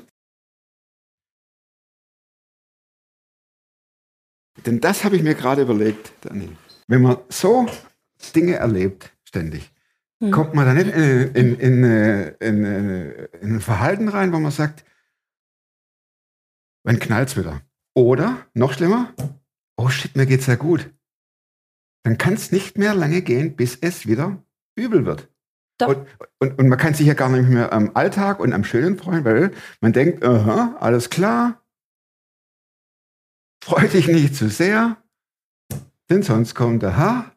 Denn 4.64 4.80
das 4.80 5.04
habe 5.04 5.16
ich 5.16 5.22
mir 5.22 5.34
gerade 5.34 5.60
überlegt, 5.60 6.12
Dani. 6.22 6.56
Wenn 6.86 7.02
man 7.02 7.18
so 7.28 7.66
Dinge 8.34 8.54
erlebt, 8.54 9.14
ständig, 9.24 9.70
Hm. 10.22 10.30
kommt 10.30 10.54
man 10.54 10.64
da 10.64 10.72
nicht 10.72 10.86
in, 10.94 11.34
in, 11.34 11.58
in, 11.58 11.84
äh, 11.84 12.28
äh, 12.40 13.28
in 13.42 13.56
ein 13.56 13.60
Verhalten 13.60 14.08
rein, 14.08 14.32
wo 14.32 14.38
man 14.38 14.52
sagt, 14.52 14.86
wann 16.84 16.98
knallt's 16.98 17.36
wieder? 17.36 17.60
Oder, 17.94 18.46
noch 18.54 18.72
schlimmer, 18.72 19.12
oh 19.76 19.90
shit, 19.90 20.16
mir 20.16 20.24
geht's 20.24 20.46
ja 20.46 20.54
gut. 20.54 20.94
Dann 22.04 22.16
kann 22.16 22.32
es 22.32 22.52
nicht 22.52 22.78
mehr 22.78 22.94
lange 22.94 23.20
gehen, 23.20 23.54
bis 23.54 23.76
es 23.82 24.06
wieder 24.06 24.42
übel 24.76 25.04
wird. 25.04 25.33
Und, 25.82 26.06
und, 26.38 26.58
und 26.58 26.68
man 26.68 26.78
kann 26.78 26.94
sich 26.94 27.06
ja 27.06 27.14
gar 27.14 27.28
nicht 27.28 27.48
mehr 27.48 27.72
am 27.72 27.90
Alltag 27.94 28.40
und 28.40 28.52
am 28.52 28.64
Schönen 28.64 28.96
freuen, 28.96 29.24
weil 29.24 29.52
man 29.80 29.92
denkt, 29.92 30.24
aha, 30.24 30.76
alles 30.78 31.10
klar, 31.10 31.62
freu 33.62 33.88
dich 33.88 34.06
nicht 34.06 34.36
zu 34.36 34.48
sehr, 34.48 35.02
denn 36.10 36.22
sonst 36.22 36.54
kommt 36.54 36.82
der 36.82 36.96
Haar 36.96 37.32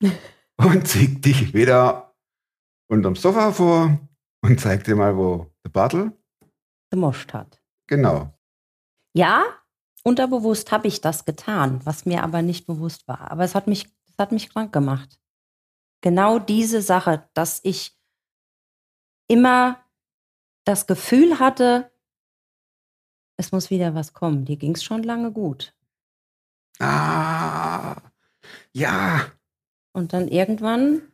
und 0.56 0.86
zieht 0.86 1.24
dich 1.24 1.52
wieder 1.52 2.14
unterm 2.88 3.16
Sofa 3.16 3.52
vor 3.52 3.98
und 4.42 4.60
zeigt 4.60 4.86
dir 4.86 4.96
mal, 4.96 5.16
wo 5.16 5.50
der 5.64 5.70
Bartel, 5.70 6.12
gemoscht 6.90 7.32
hat. 7.32 7.60
genau. 7.88 8.34
Ja, 9.14 9.44
unterbewusst 10.04 10.70
habe 10.70 10.88
ich 10.88 11.00
das 11.00 11.24
getan, 11.24 11.80
was 11.84 12.06
mir 12.06 12.22
aber 12.22 12.42
nicht 12.42 12.66
bewusst 12.66 13.08
war. 13.08 13.30
Aber 13.30 13.44
es 13.44 13.54
hat 13.54 13.66
mich, 13.66 13.86
es 14.08 14.18
hat 14.18 14.32
mich 14.32 14.50
krank 14.50 14.72
gemacht. 14.72 15.19
Genau 16.00 16.38
diese 16.38 16.80
Sache, 16.82 17.28
dass 17.34 17.60
ich 17.62 17.96
immer 19.28 19.84
das 20.64 20.86
Gefühl 20.86 21.38
hatte, 21.38 21.90
es 23.36 23.52
muss 23.52 23.70
wieder 23.70 23.94
was 23.94 24.12
kommen. 24.12 24.44
Dir 24.44 24.56
ging 24.56 24.74
es 24.74 24.82
schon 24.84 25.02
lange 25.02 25.32
gut. 25.32 25.74
Ah, 26.78 27.96
ja, 28.72 29.30
Und 29.92 30.12
dann 30.12 30.28
irgendwann 30.28 31.12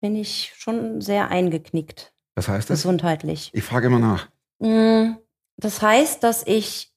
bin 0.00 0.14
ich 0.14 0.54
schon 0.56 1.00
sehr 1.00 1.28
eingeknickt, 1.30 2.14
was 2.36 2.46
heißt 2.48 2.70
das? 2.70 2.80
gesundheitlich. 2.82 3.50
Ich 3.54 3.64
frage 3.64 3.88
immer 3.88 3.98
nach. 3.98 4.30
Mm, 4.60 5.16
Das 5.56 5.82
heißt, 5.82 6.22
dass 6.22 6.46
ich 6.46 6.94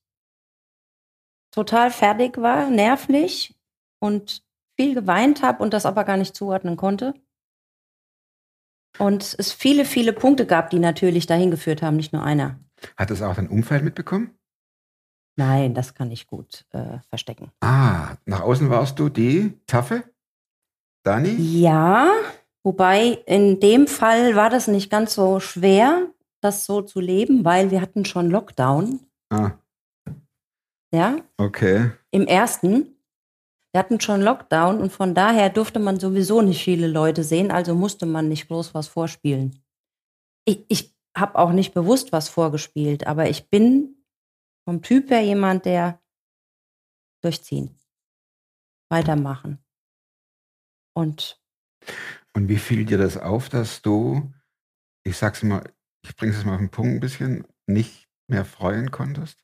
total 1.51 1.89
fertig 1.89 2.37
war, 2.37 2.69
nervlich 2.69 3.57
und 3.99 4.43
viel 4.81 4.95
geweint 4.95 5.43
habe 5.43 5.61
und 5.61 5.73
das 5.73 5.85
aber 5.85 6.03
gar 6.03 6.17
nicht 6.17 6.35
zuordnen 6.35 6.75
konnte. 6.75 7.13
Und 8.97 9.35
es 9.37 9.51
viele, 9.53 9.85
viele 9.85 10.11
Punkte 10.13 10.45
gab, 10.45 10.69
die 10.69 10.79
natürlich 10.79 11.25
dahin 11.27 11.51
geführt 11.51 11.81
haben, 11.81 11.95
nicht 11.95 12.13
nur 12.13 12.23
einer. 12.23 12.59
Hat 12.97 13.09
das 13.11 13.21
auch 13.21 13.35
dein 13.35 13.47
Umfeld 13.47 13.83
mitbekommen? 13.83 14.31
Nein, 15.37 15.73
das 15.73 15.93
kann 15.93 16.11
ich 16.11 16.27
gut 16.27 16.65
äh, 16.71 16.99
verstecken. 17.09 17.51
Ah, 17.61 18.15
nach 18.25 18.41
außen 18.41 18.69
warst 18.69 18.99
du 18.99 19.09
die 19.09 19.59
Taffe? 19.65 20.03
Dani? 21.03 21.29
Ja, 21.39 22.11
wobei 22.63 23.23
in 23.25 23.59
dem 23.59 23.87
Fall 23.87 24.35
war 24.35 24.49
das 24.49 24.67
nicht 24.67 24.89
ganz 24.91 25.13
so 25.13 25.39
schwer, 25.39 26.07
das 26.41 26.65
so 26.65 26.81
zu 26.81 26.99
leben, 26.99 27.45
weil 27.45 27.71
wir 27.71 27.81
hatten 27.81 28.03
schon 28.03 28.29
Lockdown. 28.29 28.99
Ah, 29.31 29.51
Ja, 30.93 31.17
okay. 31.37 31.91
im 32.11 32.27
ersten. 32.27 32.97
Wir 33.73 33.79
hatten 33.79 34.01
schon 34.01 34.21
Lockdown 34.21 34.79
und 34.79 34.91
von 34.91 35.15
daher 35.15 35.49
durfte 35.49 35.79
man 35.79 35.99
sowieso 35.99 36.41
nicht 36.41 36.63
viele 36.63 36.87
Leute 36.87 37.23
sehen, 37.23 37.51
also 37.51 37.73
musste 37.73 38.05
man 38.05 38.27
nicht 38.27 38.47
groß 38.47 38.73
was 38.73 38.87
vorspielen. 38.87 39.63
Ich, 40.45 40.65
ich 40.67 40.95
habe 41.15 41.37
auch 41.39 41.51
nicht 41.51 41.73
bewusst 41.73 42.11
was 42.11 42.27
vorgespielt, 42.27 43.07
aber 43.07 43.29
ich 43.29 43.49
bin 43.49 44.03
vom 44.65 44.81
Typ 44.81 45.09
her 45.09 45.21
jemand, 45.21 45.65
der 45.65 46.01
durchziehen, 47.23 47.77
weitermachen. 48.89 49.63
Und 50.93 51.39
Und 52.33 52.49
wie 52.49 52.57
fiel 52.57 52.85
dir 52.85 52.97
das 52.97 53.17
auf, 53.17 53.47
dass 53.47 53.81
du, 53.81 54.33
ich 55.05 55.17
sag's 55.17 55.43
mal, 55.43 55.63
ich 56.03 56.15
bring's 56.15 56.37
es 56.37 56.45
mal 56.45 56.55
auf 56.55 56.59
den 56.59 56.71
Punkt 56.71 56.95
ein 56.95 56.99
bisschen, 56.99 57.47
nicht 57.67 58.09
mehr 58.27 58.43
freuen 58.43 58.91
konntest? 58.91 59.41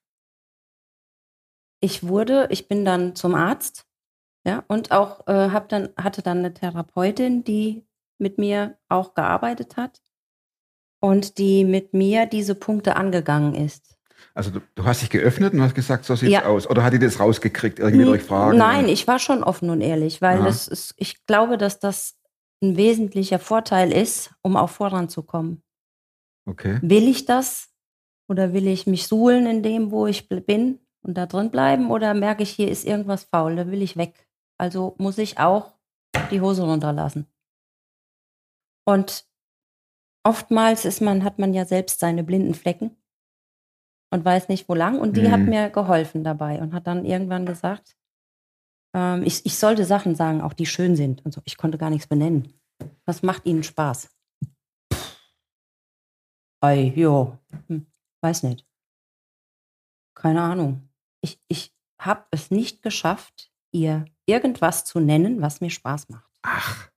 ich 1.79 2.07
wurde, 2.07 2.47
ich 2.51 2.67
bin 2.67 2.85
dann 2.85 3.15
zum 3.15 3.35
Arzt, 3.35 3.86
ja, 4.47 4.63
und 4.67 4.91
auch 4.91 5.27
äh, 5.27 5.49
hab 5.49 5.69
dann, 5.69 5.89
hatte 5.97 6.21
dann 6.21 6.39
eine 6.39 6.53
Therapeutin, 6.53 7.43
die 7.43 7.85
mit 8.17 8.37
mir 8.37 8.77
auch 8.87 9.13
gearbeitet 9.13 9.77
hat 9.77 10.01
und 10.99 11.37
die 11.37 11.65
mit 11.65 11.93
mir 11.93 12.25
diese 12.25 12.55
Punkte 12.55 12.95
angegangen 12.95 13.53
ist. 13.53 13.97
Also 14.33 14.49
du, 14.51 14.61
du 14.75 14.85
hast 14.85 15.01
dich 15.01 15.09
geöffnet 15.09 15.53
und 15.53 15.61
hast 15.61 15.75
gesagt, 15.75 16.05
so 16.05 16.15
sieht's 16.15 16.31
Ja. 16.31 16.45
aus. 16.45 16.67
Oder 16.67 16.83
hat 16.83 16.93
die 16.93 16.99
das 16.99 17.19
rausgekriegt, 17.19 17.79
irgendwie 17.79 18.05
durch 18.05 18.23
Fragen? 18.23 18.57
Nein, 18.57 18.87
ich 18.87 19.05
war 19.07 19.19
schon 19.19 19.43
offen 19.43 19.69
und 19.69 19.81
ehrlich, 19.81 20.21
weil 20.21 20.43
das 20.43 20.67
ist, 20.67 20.93
ich 20.97 21.25
glaube, 21.25 21.57
dass 21.57 21.79
das 21.79 22.15
ein 22.63 22.77
wesentlicher 22.77 23.39
Vorteil 23.39 23.91
ist, 23.91 24.31
um 24.41 24.55
auch 24.55 24.69
voranzukommen. 24.69 25.61
Okay. 26.45 26.79
Will 26.81 27.07
ich 27.07 27.25
das 27.25 27.69
oder 28.27 28.53
will 28.53 28.67
ich 28.67 28.87
mich 28.87 29.07
suhlen 29.07 29.45
in 29.45 29.61
dem, 29.61 29.91
wo 29.91 30.07
ich 30.07 30.29
bin 30.29 30.79
und 31.01 31.15
da 31.15 31.25
drin 31.25 31.51
bleiben 31.51 31.91
oder 31.91 32.13
merke 32.13 32.43
ich, 32.43 32.51
hier 32.51 32.69
ist 32.69 32.85
irgendwas 32.85 33.25
faul, 33.25 33.55
da 33.55 33.67
will 33.69 33.81
ich 33.81 33.97
weg. 33.97 34.26
Also 34.59 34.95
muss 34.97 35.17
ich 35.17 35.37
auch 35.39 35.73
die 36.31 36.41
Hose 36.41 36.63
runterlassen. 36.63 37.27
Und 38.87 39.25
oftmals 40.25 40.85
ist 40.85 41.01
man, 41.01 41.23
hat 41.23 41.39
man 41.39 41.53
ja 41.53 41.65
selbst 41.65 41.99
seine 41.99 42.23
blinden 42.23 42.53
Flecken 42.53 42.95
und 44.11 44.23
weiß 44.25 44.47
nicht, 44.49 44.67
wo 44.69 44.73
lang. 44.73 44.99
Und 44.99 45.17
die 45.17 45.29
hat 45.31 45.41
Mhm. 45.41 45.49
mir 45.49 45.69
geholfen 45.69 46.23
dabei 46.23 46.59
und 46.61 46.73
hat 46.73 46.87
dann 46.87 47.05
irgendwann 47.05 47.45
gesagt, 47.45 47.95
ähm, 48.95 49.23
ich, 49.23 49.45
ich 49.45 49.57
sollte 49.57 49.85
Sachen 49.85 50.15
sagen, 50.15 50.41
auch 50.41 50.53
die 50.53 50.65
schön 50.65 50.95
sind 50.95 51.23
und 51.25 51.33
so. 51.33 51.41
Ich 51.45 51.57
konnte 51.57 51.77
gar 51.77 51.89
nichts 51.89 52.07
benennen. 52.07 52.53
Was 53.05 53.21
macht 53.23 53.45
Ihnen 53.45 53.63
Spaß? 53.63 54.09
Ei, 56.61 56.91
jo, 56.95 57.37
hm, 57.67 57.85
weiß 58.21 58.43
nicht. 58.43 58.65
Keine 60.15 60.41
Ahnung. 60.41 60.89
Ich, 61.21 61.39
ich 61.47 61.75
habe 62.01 62.25
es 62.31 62.49
nicht 62.49 62.81
geschafft, 62.81 63.51
ihr 63.71 64.05
irgendwas 64.27 64.85
zu 64.85 64.99
nennen, 64.99 65.41
was 65.41 65.61
mir 65.61 65.71
Spaß 65.71 66.09
macht. 66.09 66.29
Ach, 66.43 66.89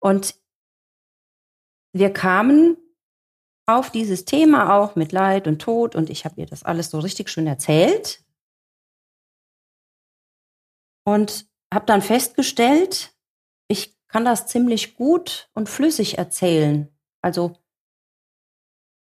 Und 0.00 0.36
wir 1.94 2.12
kamen 2.12 2.76
auf 3.66 3.90
dieses 3.90 4.24
Thema 4.24 4.76
auch 4.76 4.96
mit 4.96 5.12
Leid 5.12 5.46
und 5.46 5.60
Tod 5.60 5.94
und 5.94 6.10
ich 6.10 6.24
habe 6.24 6.40
ihr 6.40 6.46
das 6.46 6.62
alles 6.62 6.90
so 6.90 6.98
richtig 6.98 7.28
schön 7.30 7.46
erzählt 7.46 8.24
und 11.04 11.46
habe 11.72 11.86
dann 11.86 12.02
festgestellt, 12.02 13.14
ich 13.68 13.96
kann 14.08 14.24
das 14.24 14.46
ziemlich 14.46 14.96
gut 14.96 15.50
und 15.54 15.68
flüssig 15.68 16.18
erzählen. 16.18 16.88
Also 17.22 17.56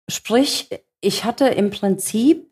sprich, 0.08 0.68
ich 1.00 1.24
hatte 1.24 1.48
im 1.48 1.70
Prinzip 1.70 2.51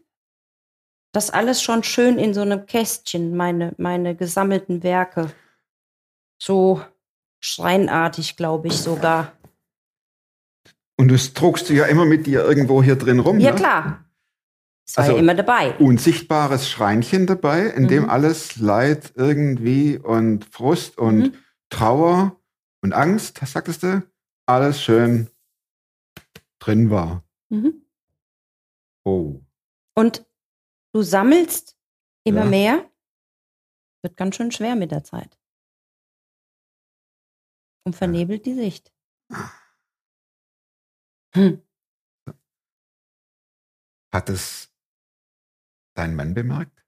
das 1.12 1.30
alles 1.30 1.62
schon 1.62 1.82
schön 1.82 2.18
in 2.18 2.34
so 2.34 2.40
einem 2.42 2.66
Kästchen, 2.66 3.36
meine, 3.36 3.74
meine 3.78 4.14
gesammelten 4.14 4.82
Werke. 4.82 5.32
So 6.40 6.82
schreinartig, 7.40 8.36
glaube 8.36 8.68
ich 8.68 8.74
sogar. 8.76 9.32
und 10.98 11.10
das 11.10 11.32
trugst 11.32 11.70
du 11.70 11.72
ja 11.72 11.86
immer 11.86 12.04
mit 12.04 12.26
dir 12.26 12.44
irgendwo 12.44 12.82
hier 12.82 12.94
drin 12.96 13.20
rum. 13.20 13.40
Ja, 13.40 13.52
ne? 13.52 13.56
klar. 13.56 14.04
Es 14.86 14.96
war 14.98 15.04
Also- 15.04 15.14
ja 15.16 15.22
immer 15.22 15.34
dabei. 15.34 15.74
Unsichtbares 15.78 16.68
Schreinchen 16.68 17.26
dabei, 17.26 17.62
in 17.68 17.88
dem 17.88 18.02
Mhm. 18.04 18.10
alles 18.10 18.56
Leid 18.56 19.12
irgendwie 19.16 19.96
und 19.96 20.44
Frust 20.44 20.98
und 20.98 21.18
Mhm. 21.18 21.34
Trauer 21.70 22.36
und 22.82 22.92
Angst, 22.92 23.40
sagtest 23.46 23.82
du? 23.82 24.02
Alles 24.46 24.82
schön 24.82 25.30
drin 26.58 26.90
war. 26.90 27.24
Mhm. 27.48 27.82
Oh. 29.04 29.40
Und 29.94 30.26
du 30.92 31.02
sammelst 31.02 31.76
immer 32.24 32.44
Ja. 32.44 32.50
mehr. 32.50 32.90
Wird 34.02 34.16
ganz 34.16 34.36
schön 34.36 34.50
schwer 34.50 34.76
mit 34.76 34.90
der 34.90 35.04
Zeit. 35.04 35.38
Und 37.86 37.96
vernebelt 37.96 38.46
die 38.46 38.54
Sicht. 38.54 38.92
Hm. 41.34 41.62
Hat 44.12 44.28
es 44.28 44.72
dein 45.94 46.16
Mann 46.16 46.34
bemerkt? 46.34 46.84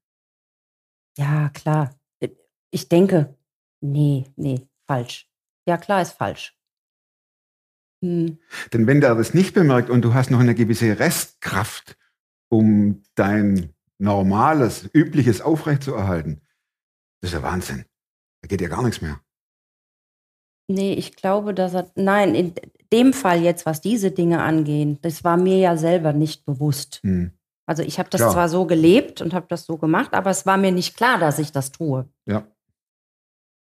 Ja, 1.16 1.50
klar. 1.50 1.98
Ich 2.74 2.88
denke, 2.88 3.38
nee, 3.82 4.24
nee, 4.36 4.66
falsch. 4.86 5.30
Ja, 5.68 5.76
klar 5.76 6.00
ist 6.02 6.12
falsch. 6.12 6.58
Hm. 8.02 8.38
Denn 8.72 8.86
wenn 8.86 9.00
der 9.00 9.14
das 9.14 9.34
nicht 9.34 9.52
bemerkt 9.54 9.90
und 9.90 10.02
du 10.02 10.14
hast 10.14 10.30
noch 10.30 10.40
eine 10.40 10.54
gewisse 10.54 10.98
Restkraft 10.98 11.96
um 12.48 13.02
dein 13.14 13.74
normales, 14.02 14.90
übliches 14.92 15.40
aufrechtzuerhalten. 15.40 16.40
Das 17.20 17.30
ist 17.30 17.34
ja 17.34 17.42
Wahnsinn. 17.42 17.84
Da 18.42 18.48
geht 18.48 18.60
ja 18.60 18.68
gar 18.68 18.82
nichts 18.82 19.00
mehr. 19.00 19.20
Nee, 20.68 20.94
ich 20.94 21.16
glaube, 21.16 21.54
dass 21.54 21.74
er. 21.74 21.90
Nein, 21.94 22.34
in 22.34 22.54
dem 22.92 23.12
Fall 23.12 23.42
jetzt, 23.42 23.64
was 23.64 23.80
diese 23.80 24.10
Dinge 24.10 24.42
angehen, 24.42 24.98
das 25.02 25.22
war 25.24 25.36
mir 25.36 25.58
ja 25.58 25.76
selber 25.76 26.12
nicht 26.12 26.44
bewusst. 26.44 27.00
Hm. 27.02 27.30
Also 27.66 27.82
ich 27.82 27.98
habe 27.98 28.10
das 28.10 28.20
Klar. 28.20 28.32
zwar 28.32 28.48
so 28.48 28.66
gelebt 28.66 29.20
und 29.20 29.34
habe 29.34 29.46
das 29.48 29.64
so 29.64 29.78
gemacht, 29.78 30.14
aber 30.14 30.30
es 30.30 30.46
war 30.46 30.56
mir 30.56 30.72
nicht 30.72 30.96
klar, 30.96 31.18
dass 31.18 31.38
ich 31.38 31.52
das 31.52 31.70
tue. 31.70 32.08
Ja. 32.26 32.46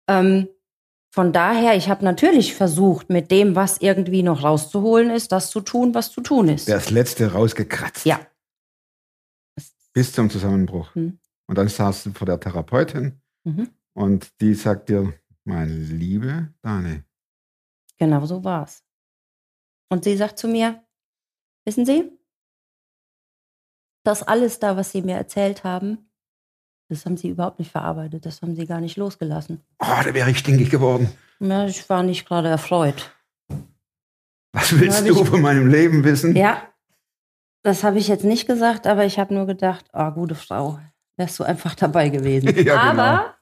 Ähm, 0.08 0.48
von 1.10 1.32
daher, 1.32 1.76
ich 1.76 1.88
habe 1.88 2.04
natürlich 2.04 2.54
versucht, 2.54 3.10
mit 3.10 3.30
dem, 3.30 3.56
was 3.56 3.78
irgendwie 3.78 4.22
noch 4.22 4.44
rauszuholen 4.44 5.10
ist, 5.10 5.32
das 5.32 5.50
zu 5.50 5.60
tun, 5.60 5.94
was 5.94 6.12
zu 6.12 6.20
tun 6.20 6.48
ist. 6.48 6.68
Das 6.68 6.90
letzte 6.90 7.32
rausgekratzt. 7.32 8.06
Ja. 8.06 8.20
Bis 9.98 10.12
zum 10.12 10.30
Zusammenbruch. 10.30 10.94
Hm. 10.94 11.18
Und 11.48 11.58
dann 11.58 11.66
saßt 11.66 12.06
du 12.06 12.12
vor 12.12 12.24
der 12.26 12.38
Therapeutin 12.38 13.20
Mhm. 13.44 13.68
und 13.94 14.30
die 14.40 14.54
sagt 14.54 14.88
dir, 14.90 15.12
meine 15.44 15.72
liebe 15.74 16.54
Dani, 16.62 17.02
Genau 17.98 18.24
so 18.26 18.44
war's. 18.44 18.84
Und 19.90 20.04
sie 20.04 20.16
sagt 20.16 20.38
zu 20.38 20.46
mir, 20.46 20.84
wissen 21.64 21.84
Sie, 21.84 22.12
das 24.04 24.22
alles 24.22 24.60
da, 24.60 24.76
was 24.76 24.92
Sie 24.92 25.02
mir 25.02 25.16
erzählt 25.16 25.64
haben, 25.64 26.08
das 26.88 27.04
haben 27.04 27.16
Sie 27.16 27.28
überhaupt 27.30 27.58
nicht 27.58 27.72
verarbeitet, 27.72 28.24
das 28.24 28.40
haben 28.40 28.54
Sie 28.54 28.66
gar 28.66 28.80
nicht 28.80 28.96
losgelassen. 28.96 29.64
oh, 29.80 30.00
da 30.04 30.14
wäre 30.14 30.30
ich 30.30 30.38
stinkig 30.38 30.70
geworden. 30.70 31.10
Ja, 31.40 31.66
ich 31.66 31.88
war 31.90 32.04
nicht 32.04 32.24
gerade 32.24 32.46
erfreut. 32.48 33.10
Was 34.52 34.78
willst 34.78 35.04
du 35.08 35.20
ich- 35.20 35.28
von 35.28 35.40
meinem 35.42 35.66
Leben 35.66 36.04
wissen? 36.04 36.36
Ja, 36.36 36.72
das 37.62 37.84
habe 37.84 37.98
ich 37.98 38.08
jetzt 38.08 38.24
nicht 38.24 38.46
gesagt, 38.46 38.86
aber 38.86 39.04
ich 39.04 39.18
habe 39.18 39.34
nur 39.34 39.46
gedacht, 39.46 39.86
ah, 39.92 40.10
gute 40.10 40.34
Frau, 40.34 40.78
wärst 41.16 41.38
du 41.38 41.44
einfach 41.44 41.74
dabei 41.74 42.08
gewesen. 42.08 42.46
Ja, 42.64 42.90
genau. 42.90 43.02
Aber 43.02 43.34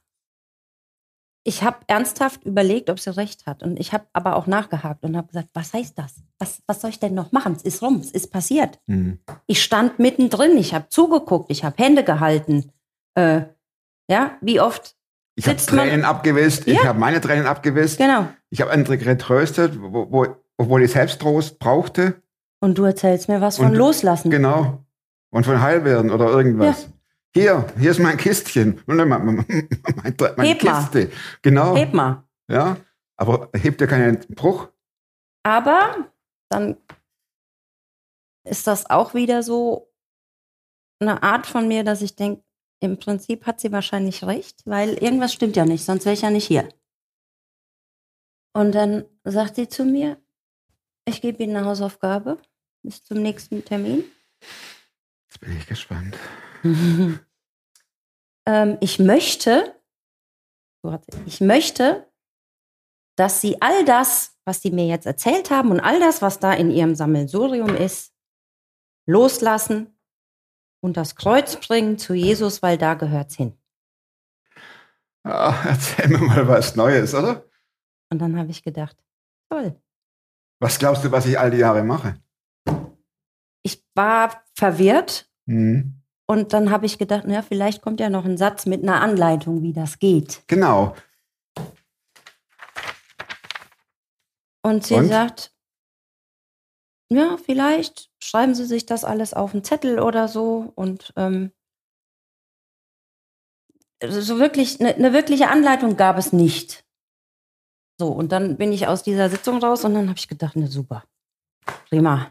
ich 1.44 1.62
habe 1.62 1.76
ernsthaft 1.86 2.44
überlegt, 2.44 2.90
ob 2.90 2.98
sie 2.98 3.16
recht 3.16 3.46
hat. 3.46 3.62
Und 3.62 3.78
ich 3.78 3.92
habe 3.92 4.04
aber 4.12 4.34
auch 4.34 4.48
nachgehakt 4.48 5.04
und 5.04 5.16
habe 5.16 5.28
gesagt, 5.28 5.50
was 5.54 5.72
heißt 5.72 5.96
das? 5.96 6.16
Was, 6.40 6.60
was 6.66 6.80
soll 6.80 6.90
ich 6.90 6.98
denn 6.98 7.14
noch 7.14 7.30
machen? 7.30 7.54
Es 7.54 7.62
ist 7.62 7.82
rum, 7.82 7.96
es 8.00 8.10
ist 8.10 8.32
passiert. 8.32 8.80
Hm. 8.88 9.20
Ich 9.46 9.62
stand 9.62 9.98
mittendrin, 10.00 10.56
ich 10.58 10.74
habe 10.74 10.88
zugeguckt, 10.88 11.50
ich 11.50 11.62
habe 11.62 11.80
Hände 11.82 12.02
gehalten. 12.02 12.72
Äh, 13.14 13.42
ja, 14.10 14.36
wie 14.40 14.60
oft? 14.60 14.96
Ich 15.36 15.46
habe 15.46 15.56
Tränen 15.58 16.04
abgewischt, 16.04 16.62
ich 16.66 16.78
Ja. 16.78 16.84
habe 16.86 16.98
meine 16.98 17.20
Tränen 17.20 17.46
abgewischt, 17.46 17.98
Genau. 17.98 18.26
ich 18.50 18.60
habe 18.62 18.70
andere 18.72 18.96
getröstet, 18.98 19.78
wo, 19.80 20.10
wo, 20.10 20.26
obwohl 20.56 20.82
ich 20.82 20.90
selbst 20.92 21.20
Trost 21.20 21.58
brauchte. 21.58 22.22
Und 22.60 22.78
du 22.78 22.84
erzählst 22.84 23.28
mir 23.28 23.40
was 23.40 23.56
von 23.58 23.66
Und- 23.66 23.74
Loslassen. 23.74 24.30
Genau. 24.30 24.84
Und 25.30 25.44
von 25.44 25.60
Heilwerden 25.60 26.10
oder 26.10 26.26
irgendwas. 26.30 26.88
Hier, 27.34 27.66
hier 27.78 27.90
ist 27.90 28.00
mein 28.00 28.16
Kistchen. 28.16 28.80
Mein, 28.86 28.96
mein, 29.08 29.08
mein, 29.08 29.44
mein 30.36 30.46
Heb 30.46 30.62
mal. 30.62 30.80
Kiste. 30.80 31.10
Genau. 31.42 31.76
Heb 31.76 31.92
mal. 31.92 32.24
Ja. 32.48 32.78
Aber 33.18 33.50
hebt 33.54 33.80
ja 33.80 33.86
keinen 33.86 34.20
Bruch. 34.34 34.68
Aber 35.42 36.08
dann 36.48 36.76
ist 38.44 38.66
das 38.66 38.88
auch 38.88 39.12
wieder 39.14 39.42
so 39.42 39.92
eine 41.00 41.22
Art 41.22 41.46
von 41.46 41.68
mir, 41.68 41.84
dass 41.84 42.00
ich 42.00 42.16
denke, 42.16 42.42
im 42.80 42.98
Prinzip 42.98 43.46
hat 43.46 43.60
sie 43.60 43.72
wahrscheinlich 43.72 44.24
recht, 44.24 44.62
weil 44.64 44.94
irgendwas 44.94 45.32
stimmt 45.32 45.56
ja 45.56 45.64
nicht, 45.66 45.84
sonst 45.84 46.04
wäre 46.04 46.14
ich 46.14 46.22
ja 46.22 46.30
nicht 46.30 46.46
hier. 46.46 46.68
Und 48.54 48.74
dann 48.74 49.04
sagt 49.24 49.56
sie 49.56 49.68
zu 49.68 49.84
mir, 49.84 50.18
ich 51.06 51.20
gebe 51.20 51.42
Ihnen 51.42 51.56
eine 51.56 51.66
Hausaufgabe 51.66 52.38
bis 52.82 53.02
zum 53.04 53.22
nächsten 53.22 53.64
Termin. 53.64 54.04
Jetzt 55.28 55.40
bin 55.40 55.56
ich 55.56 55.66
gespannt. 55.66 56.16
ähm, 58.46 58.78
ich 58.80 58.98
möchte, 58.98 59.74
sie- 60.82 60.98
ich 61.26 61.40
möchte, 61.40 62.10
dass 63.16 63.40
Sie 63.40 63.60
all 63.62 63.84
das, 63.84 64.36
was 64.44 64.62
Sie 64.62 64.70
mir 64.70 64.86
jetzt 64.86 65.06
erzählt 65.06 65.50
haben 65.50 65.70
und 65.70 65.80
all 65.80 65.98
das, 66.00 66.22
was 66.22 66.38
da 66.38 66.52
in 66.52 66.70
Ihrem 66.70 66.94
Sammelsurium 66.94 67.74
ist, 67.74 68.12
loslassen 69.06 69.98
und 70.82 70.96
das 70.96 71.16
Kreuz 71.16 71.56
bringen 71.56 71.98
zu 71.98 72.14
Jesus, 72.14 72.62
weil 72.62 72.78
da 72.78 72.94
gehört's 72.94 73.36
hin. 73.36 73.58
Ah, 75.24 75.54
erzähl 75.66 76.08
mir 76.08 76.18
mal 76.18 76.46
was 76.46 76.76
Neues, 76.76 77.14
oder? 77.14 77.48
Und 78.10 78.18
dann 78.20 78.36
habe 78.38 78.50
ich 78.50 78.62
gedacht, 78.62 78.96
toll. 79.50 79.80
Was 80.60 80.78
glaubst 80.78 81.04
du, 81.04 81.12
was 81.12 81.26
ich 81.26 81.38
all 81.38 81.50
die 81.50 81.58
Jahre 81.58 81.84
mache? 81.84 82.18
Ich 83.62 83.84
war 83.94 84.42
verwirrt 84.54 85.28
Hm. 85.48 86.02
und 86.26 86.52
dann 86.52 86.70
habe 86.70 86.86
ich 86.86 86.98
gedacht, 86.98 87.24
na, 87.26 87.42
vielleicht 87.42 87.82
kommt 87.82 88.00
ja 88.00 88.10
noch 88.10 88.24
ein 88.24 88.36
Satz 88.36 88.66
mit 88.66 88.82
einer 88.82 89.00
Anleitung, 89.00 89.62
wie 89.62 89.72
das 89.72 89.98
geht. 89.98 90.42
Genau. 90.48 90.96
Und 94.62 94.84
sie 94.84 94.94
Und? 94.94 95.08
sagt, 95.08 95.52
ja, 97.12 97.36
vielleicht 97.36 98.10
schreiben 98.20 98.54
Sie 98.56 98.64
sich 98.64 98.84
das 98.86 99.04
alles 99.04 99.32
auf 99.34 99.52
einen 99.52 99.62
Zettel 99.62 100.00
oder 100.00 100.26
so 100.26 100.72
und 100.74 101.12
ähm, 101.16 101.52
so 104.02 104.38
wirklich, 104.40 104.80
eine 104.80 104.98
ne 104.98 105.12
wirkliche 105.12 105.48
Anleitung 105.48 105.96
gab 105.96 106.18
es 106.18 106.32
nicht. 106.32 106.84
So, 107.98 108.08
und 108.08 108.32
dann 108.32 108.56
bin 108.56 108.72
ich 108.72 108.86
aus 108.86 109.02
dieser 109.02 109.30
Sitzung 109.30 109.58
raus 109.58 109.84
und 109.84 109.94
dann 109.94 110.08
habe 110.08 110.18
ich 110.18 110.28
gedacht, 110.28 110.56
ne, 110.56 110.68
super, 110.68 111.04
prima. 111.88 112.28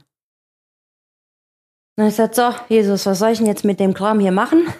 Dann 1.95 2.05
habe 2.05 2.09
ich 2.09 2.17
gesagt, 2.17 2.35
so, 2.35 2.53
Jesus, 2.69 3.05
was 3.05 3.19
soll 3.19 3.31
ich 3.31 3.39
denn 3.39 3.47
jetzt 3.47 3.65
mit 3.65 3.79
dem 3.79 3.93
Kram 3.93 4.19
hier 4.19 4.31
machen? 4.31 4.67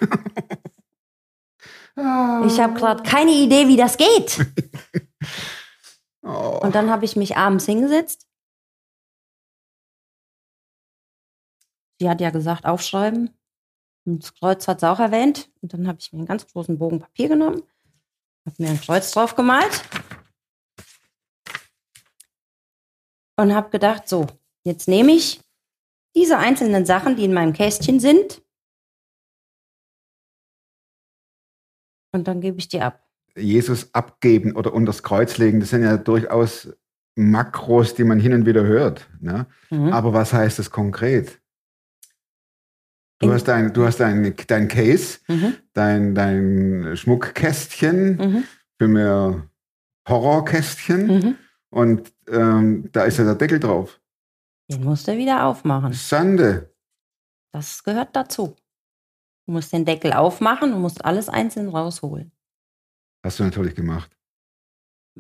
Ich 1.97 2.59
habe 2.59 2.73
gerade 2.73 3.03
keine 3.03 3.31
Idee, 3.31 3.69
wie 3.69 3.77
das 3.77 3.97
geht. 3.97 4.45
Oh. 6.27 6.59
Und 6.63 6.73
dann 6.73 6.89
habe 6.89 7.05
ich 7.05 7.15
mich 7.15 7.37
abends 7.37 7.67
hingesetzt. 7.67 8.25
Sie 11.99 12.09
hat 12.09 12.19
ja 12.19 12.31
gesagt, 12.31 12.65
aufschreiben. 12.65 13.29
Und 14.05 14.23
das 14.23 14.33
Kreuz 14.33 14.67
hat 14.67 14.79
sie 14.79 14.89
auch 14.89 14.99
erwähnt. 14.99 15.51
Und 15.61 15.73
dann 15.73 15.87
habe 15.87 15.99
ich 15.99 16.11
mir 16.11 16.17
einen 16.17 16.25
ganz 16.25 16.47
großen 16.47 16.79
Bogen 16.79 16.99
Papier 16.99 17.29
genommen, 17.29 17.61
habe 18.43 18.55
mir 18.57 18.69
ein 18.69 18.81
Kreuz 18.81 19.11
drauf 19.11 19.35
gemalt 19.35 19.83
und 23.37 23.53
habe 23.53 23.69
gedacht, 23.69 24.07
so, 24.07 24.27
jetzt 24.63 24.87
nehme 24.87 25.11
ich 25.11 25.41
diese 26.15 26.37
einzelnen 26.37 26.85
Sachen, 26.85 27.15
die 27.15 27.25
in 27.25 27.33
meinem 27.33 27.53
Kästchen 27.53 27.99
sind, 27.99 28.41
und 32.13 32.27
dann 32.29 32.39
gebe 32.39 32.57
ich 32.59 32.69
die 32.69 32.79
ab. 32.79 33.03
Jesus 33.35 33.93
abgeben 33.93 34.55
oder 34.55 34.73
unters 34.73 35.03
Kreuz 35.03 35.37
legen, 35.37 35.59
das 35.59 35.71
sind 35.71 35.83
ja 35.83 35.97
durchaus 35.97 36.69
Makros, 37.15 37.93
die 37.93 38.05
man 38.05 38.19
hin 38.19 38.33
und 38.33 38.45
wieder 38.45 38.63
hört. 38.63 39.09
Ne? 39.19 39.47
Mhm. 39.69 39.91
Aber 39.91 40.13
was 40.13 40.31
heißt 40.31 40.59
das 40.59 40.71
konkret? 40.71 41.41
Du 43.19 43.33
hast 43.33 43.45
dein, 43.49 43.73
du 43.73 43.85
hast 43.85 43.99
dein, 43.99 44.33
dein 44.47 44.67
Case, 44.69 45.19
Mhm. 45.27 45.55
dein, 45.73 46.15
dein 46.15 46.95
Schmuckkästchen 46.95 48.15
Mhm. 48.15 48.43
für 48.77 48.87
mehr 48.87 49.49
Horrorkästchen 50.07 51.07
Mhm. 51.07 51.37
Und 51.75 52.13
ähm, 52.29 52.89
da 52.93 53.03
ist 53.03 53.17
ja 53.17 53.25
der 53.25 53.35
Deckel 53.35 53.59
drauf. 53.59 54.01
Den 54.71 54.85
musst 54.85 55.09
du 55.09 55.17
wieder 55.17 55.45
aufmachen. 55.45 55.91
Sande. 55.91 56.73
Das 57.51 57.83
gehört 57.83 58.15
dazu. 58.15 58.55
Du 59.45 59.51
musst 59.51 59.73
den 59.73 59.83
Deckel 59.83 60.13
aufmachen 60.13 60.73
und 60.73 60.81
musst 60.81 61.03
alles 61.03 61.27
einzeln 61.27 61.67
rausholen. 61.67 62.31
Hast 63.25 63.39
du 63.39 63.43
natürlich 63.43 63.75
gemacht. 63.75 64.17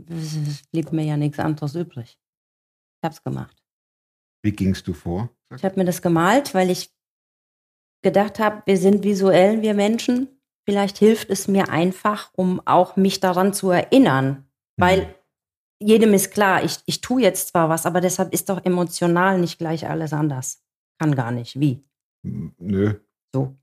Es 0.09 0.63
blieb 0.71 0.93
mir 0.93 1.03
ja 1.03 1.17
nichts 1.17 1.39
anderes 1.39 1.75
übrig. 1.75 2.17
Ich 3.01 3.05
hab's 3.05 3.21
gemacht. 3.21 3.61
Wie 4.41 4.53
gingst 4.53 4.87
du 4.87 4.93
vor? 4.93 5.29
Ich 5.57 5.65
habe 5.65 5.75
mir 5.75 5.85
das 5.85 6.01
gemalt, 6.01 6.53
weil 6.53 6.69
ich 6.69 6.89
gedacht 8.01 8.39
habe, 8.39 8.63
wir 8.65 8.77
sind 8.77 9.03
visuell, 9.03 9.61
wir 9.61 9.73
Menschen. 9.73 10.29
Vielleicht 10.63 10.99
hilft 10.99 11.29
es 11.29 11.49
mir 11.49 11.67
einfach, 11.67 12.31
um 12.33 12.65
auch 12.65 12.95
mich 12.95 13.19
daran 13.19 13.53
zu 13.53 13.71
erinnern. 13.71 14.49
Weil 14.77 15.15
jedem 15.79 16.13
ist 16.13 16.31
klar, 16.31 16.63
ich, 16.63 16.77
ich 16.85 17.01
tue 17.01 17.21
jetzt 17.21 17.49
zwar 17.49 17.69
was, 17.69 17.85
aber 17.85 18.01
deshalb 18.01 18.33
ist 18.33 18.49
doch 18.49 18.63
emotional 18.65 19.39
nicht 19.39 19.57
gleich 19.57 19.87
alles 19.89 20.13
anders. 20.13 20.61
Kann 20.99 21.15
gar 21.15 21.31
nicht. 21.31 21.59
Wie? 21.59 21.83
Hm, 22.23 22.53
Nö. 22.57 22.93
So. 23.33 23.55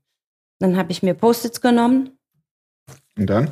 Dann 0.59 0.77
habe 0.77 0.91
ich 0.91 1.03
mir 1.03 1.13
Post-its 1.15 1.59
genommen 1.61 2.17
Und 3.17 3.29
dann? 3.29 3.51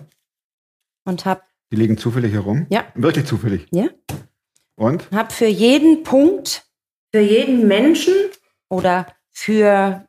und 1.05 1.25
habe 1.25 1.41
Die 1.71 1.75
liegen 1.77 1.97
zufällig 1.97 2.31
herum? 2.33 2.67
Ja. 2.69 2.85
Wirklich 2.95 3.25
zufällig? 3.25 3.67
Ja. 3.71 3.87
Und? 4.75 5.09
habe 5.11 5.31
für 5.33 5.47
jeden 5.47 6.03
Punkt, 6.03 6.65
für 7.11 7.19
jeden 7.21 7.67
Menschen 7.67 8.13
oder 8.69 9.07
für 9.29 10.07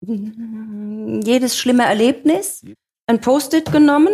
mm, 0.00 1.20
jedes 1.22 1.56
schlimme 1.58 1.84
Erlebnis 1.84 2.64
ein 3.06 3.20
Post-it 3.20 3.70
genommen 3.72 4.12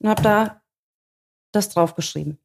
und 0.00 0.08
habe 0.08 0.22
da 0.22 0.59
das 1.52 1.68
draufgeschrieben. 1.70 2.38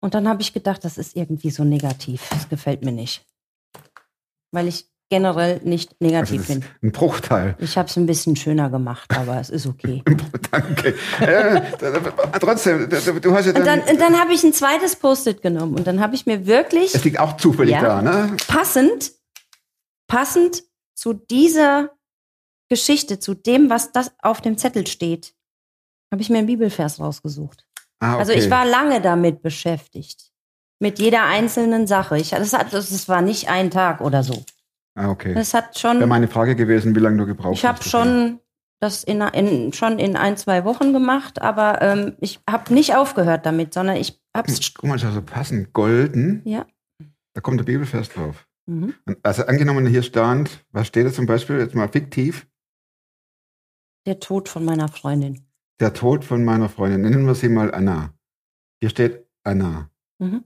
Und 0.00 0.14
dann 0.14 0.28
habe 0.28 0.42
ich 0.42 0.52
gedacht, 0.52 0.84
das 0.84 0.98
ist 0.98 1.16
irgendwie 1.16 1.50
so 1.50 1.64
negativ. 1.64 2.28
Das 2.30 2.48
gefällt 2.48 2.84
mir 2.84 2.92
nicht. 2.92 3.24
Weil 4.52 4.66
ich 4.68 4.86
generell 5.10 5.60
nicht 5.62 5.90
Also 5.90 6.04
negativ 6.04 6.46
finde. 6.46 6.66
ist 6.66 6.82
ein 6.82 6.90
Bruchteil. 6.92 7.54
Ich 7.58 7.76
habe 7.76 7.88
es 7.88 7.96
ein 7.96 8.06
bisschen 8.06 8.34
schöner 8.34 8.70
gemacht, 8.70 9.14
aber 9.14 9.38
es 9.38 9.50
ist 9.50 9.66
okay. 9.66 10.02
Danke. 10.50 10.94
äh, 11.20 11.60
da- 11.78 12.38
trotzdem, 12.40 12.88
du 12.88 13.34
hast 13.34 13.46
ja 13.46 13.52
Und 13.52 13.58
dann, 13.66 13.80
dann, 13.80 13.88
und 13.90 14.00
dann 14.00 14.18
habe 14.18 14.32
ich 14.32 14.42
ein 14.42 14.52
zweites 14.54 14.96
Post-it 14.96 15.42
genommen 15.42 15.74
und 15.76 15.86
dann 15.86 16.00
habe 16.00 16.14
ich 16.14 16.24
mir 16.26 16.46
wirklich 16.46 16.94
es 16.94 17.04
liegt 17.04 17.20
auch 17.20 17.36
zufällig 17.36 17.74
Ja. 17.74 17.82
da, 17.82 18.02
ne? 18.02 18.36
passend, 18.48 19.12
passend 20.08 20.64
zu 20.94 21.12
dieser 21.12 21.90
Geschichte, 22.70 23.18
zu 23.18 23.34
dem, 23.34 23.68
was 23.68 23.92
das 23.92 24.12
auf 24.22 24.40
dem 24.40 24.56
Zettel 24.56 24.86
steht, 24.86 25.34
habe 26.12 26.22
ich 26.22 26.30
mir 26.30 26.38
einen 26.38 26.46
Bibelvers 26.46 27.00
rausgesucht. 27.00 27.66
Ah, 27.98 28.12
okay. 28.14 28.20
Also 28.20 28.32
ich 28.32 28.50
war 28.50 28.64
lange 28.64 29.00
damit 29.00 29.42
beschäftigt. 29.42 30.30
Mit 30.78 30.98
jeder 30.98 31.24
einzelnen 31.24 31.86
Sache. 31.86 32.18
Ich, 32.18 32.30
das, 32.30 32.52
hat, 32.52 32.72
das, 32.72 33.08
war 33.08 33.22
nicht 33.22 33.48
ein 33.48 33.70
Tag 33.70 34.00
oder 34.00 34.22
so. 34.22 34.44
Ah, 34.94 35.10
okay. 35.10 35.32
Das 35.34 35.54
hat 35.54 35.82
Wäre 35.82 35.98
schon. 36.00 36.08
meine 36.08 36.28
Frage 36.28 36.54
gewesen, 36.56 36.94
wie 36.94 37.00
lange 37.00 37.18
du 37.18 37.26
gebraucht 37.26 37.54
Ich 37.54 37.64
habe 37.64 37.78
hast. 37.78 37.88
schon 37.88 38.40
das 38.80 39.04
in, 39.04 39.20
in, 39.20 39.72
schon 39.72 40.00
in 40.00 40.16
ein, 40.16 40.36
zwei 40.36 40.64
Wochen 40.64 40.92
gemacht, 40.92 41.40
aber 41.40 41.80
ähm, 41.82 42.16
ich 42.20 42.40
habe 42.50 42.74
nicht 42.74 42.96
aufgehört 42.96 43.46
damit, 43.46 43.72
sondern 43.72 43.96
ich 43.96 44.20
habe 44.36 44.48
Hm, 44.48 44.54
es. 44.58 44.74
Guck 44.74 44.88
mal, 44.88 44.98
das 44.98 45.04
ist 45.10 45.14
so 45.14 45.22
passend. 45.22 45.72
Golden. 45.72 46.42
Ja. 46.44 46.66
Da 47.32 47.40
kommt 47.40 47.60
der 47.60 47.64
Bibelvers 47.64 48.08
drauf. 48.08 48.48
Mhm. 48.66 48.94
Also 49.22 49.46
angenommen, 49.46 49.86
hier 49.86 50.02
stand, 50.02 50.64
was 50.72 50.88
steht 50.88 51.06
da 51.06 51.12
zum 51.12 51.26
Beispiel, 51.26 51.58
jetzt 51.60 51.74
mal 51.76 51.88
fiktiv, 51.88 52.46
Der 54.04 54.18
Tod 54.18 54.48
von 54.48 54.64
meiner 54.64 54.88
Freundin. 54.88 55.46
Der 55.82 55.92
Tod 55.92 56.24
von 56.24 56.44
meiner 56.44 56.68
Freundin. 56.68 57.02
Nennen 57.02 57.26
wir 57.26 57.34
sie 57.34 57.48
mal 57.48 57.74
Anna. 57.74 58.14
Hier 58.80 58.88
steht 58.88 59.26
Anna. 59.42 59.90
Mhm. 60.18 60.44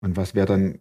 Und 0.00 0.16
was 0.16 0.34
wäre 0.34 0.46
dann, 0.46 0.80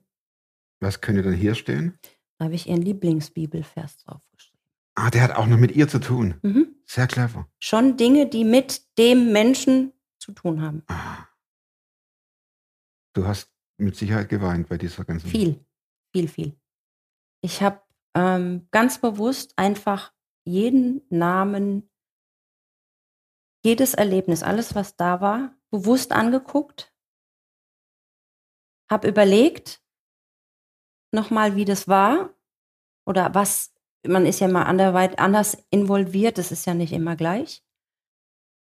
was 0.79 1.01
könnte 1.01 1.21
dann 1.21 1.33
hier 1.33 1.53
stehen? 1.53 1.99
Da 2.37 2.45
habe 2.45 2.55
ich 2.55 2.67
ihren 2.67 2.81
Lieblingsbibelvers 2.81 3.97
draufgeschrieben. 3.97 4.59
Ah, 4.95 5.09
der 5.09 5.21
hat 5.21 5.35
auch 5.35 5.47
noch 5.47 5.57
mit 5.57 5.75
ihr 5.75 5.89
zu 5.89 5.99
tun. 5.99 6.35
Mhm. 6.41 6.75
Sehr 6.85 7.07
clever. 7.07 7.47
Schon 7.59 7.97
Dinge, 7.97 8.27
die 8.27 8.45
mit 8.45 8.97
dem 8.97 9.33
Menschen 9.33 9.91
zu 10.17 10.31
tun 10.31 10.61
haben. 10.61 10.83
Ah. 10.87 11.27
Du 13.13 13.27
hast 13.27 13.51
mit 13.77 13.97
Sicherheit 13.97 14.29
geweint 14.29 14.69
bei 14.69 14.77
dieser 14.77 15.03
ganzen. 15.03 15.29
Viel, 15.29 15.65
viel, 16.13 16.29
viel. 16.29 16.57
Ich 17.41 17.61
habe 17.61 17.81
ähm, 18.15 18.67
ganz 18.71 19.01
bewusst 19.01 19.53
einfach 19.57 20.13
jeden 20.45 21.01
Namen, 21.09 21.89
jedes 23.63 23.93
Erlebnis, 23.93 24.43
alles, 24.43 24.75
was 24.75 24.95
da 24.95 25.21
war, 25.21 25.53
bewusst 25.69 26.11
angeguckt, 26.11 26.93
habe 28.89 29.07
überlegt, 29.07 29.81
nochmal, 31.11 31.55
wie 31.55 31.65
das 31.65 31.87
war 31.87 32.33
oder 33.05 33.33
was, 33.35 33.73
man 34.05 34.25
ist 34.25 34.39
ja 34.39 34.47
mal 34.47 34.63
anderweit 34.63 35.19
anders 35.19 35.57
involviert, 35.69 36.37
das 36.37 36.51
ist 36.51 36.65
ja 36.65 36.73
nicht 36.73 36.93
immer 36.93 37.15
gleich. 37.15 37.63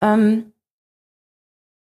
Ähm, 0.02 0.54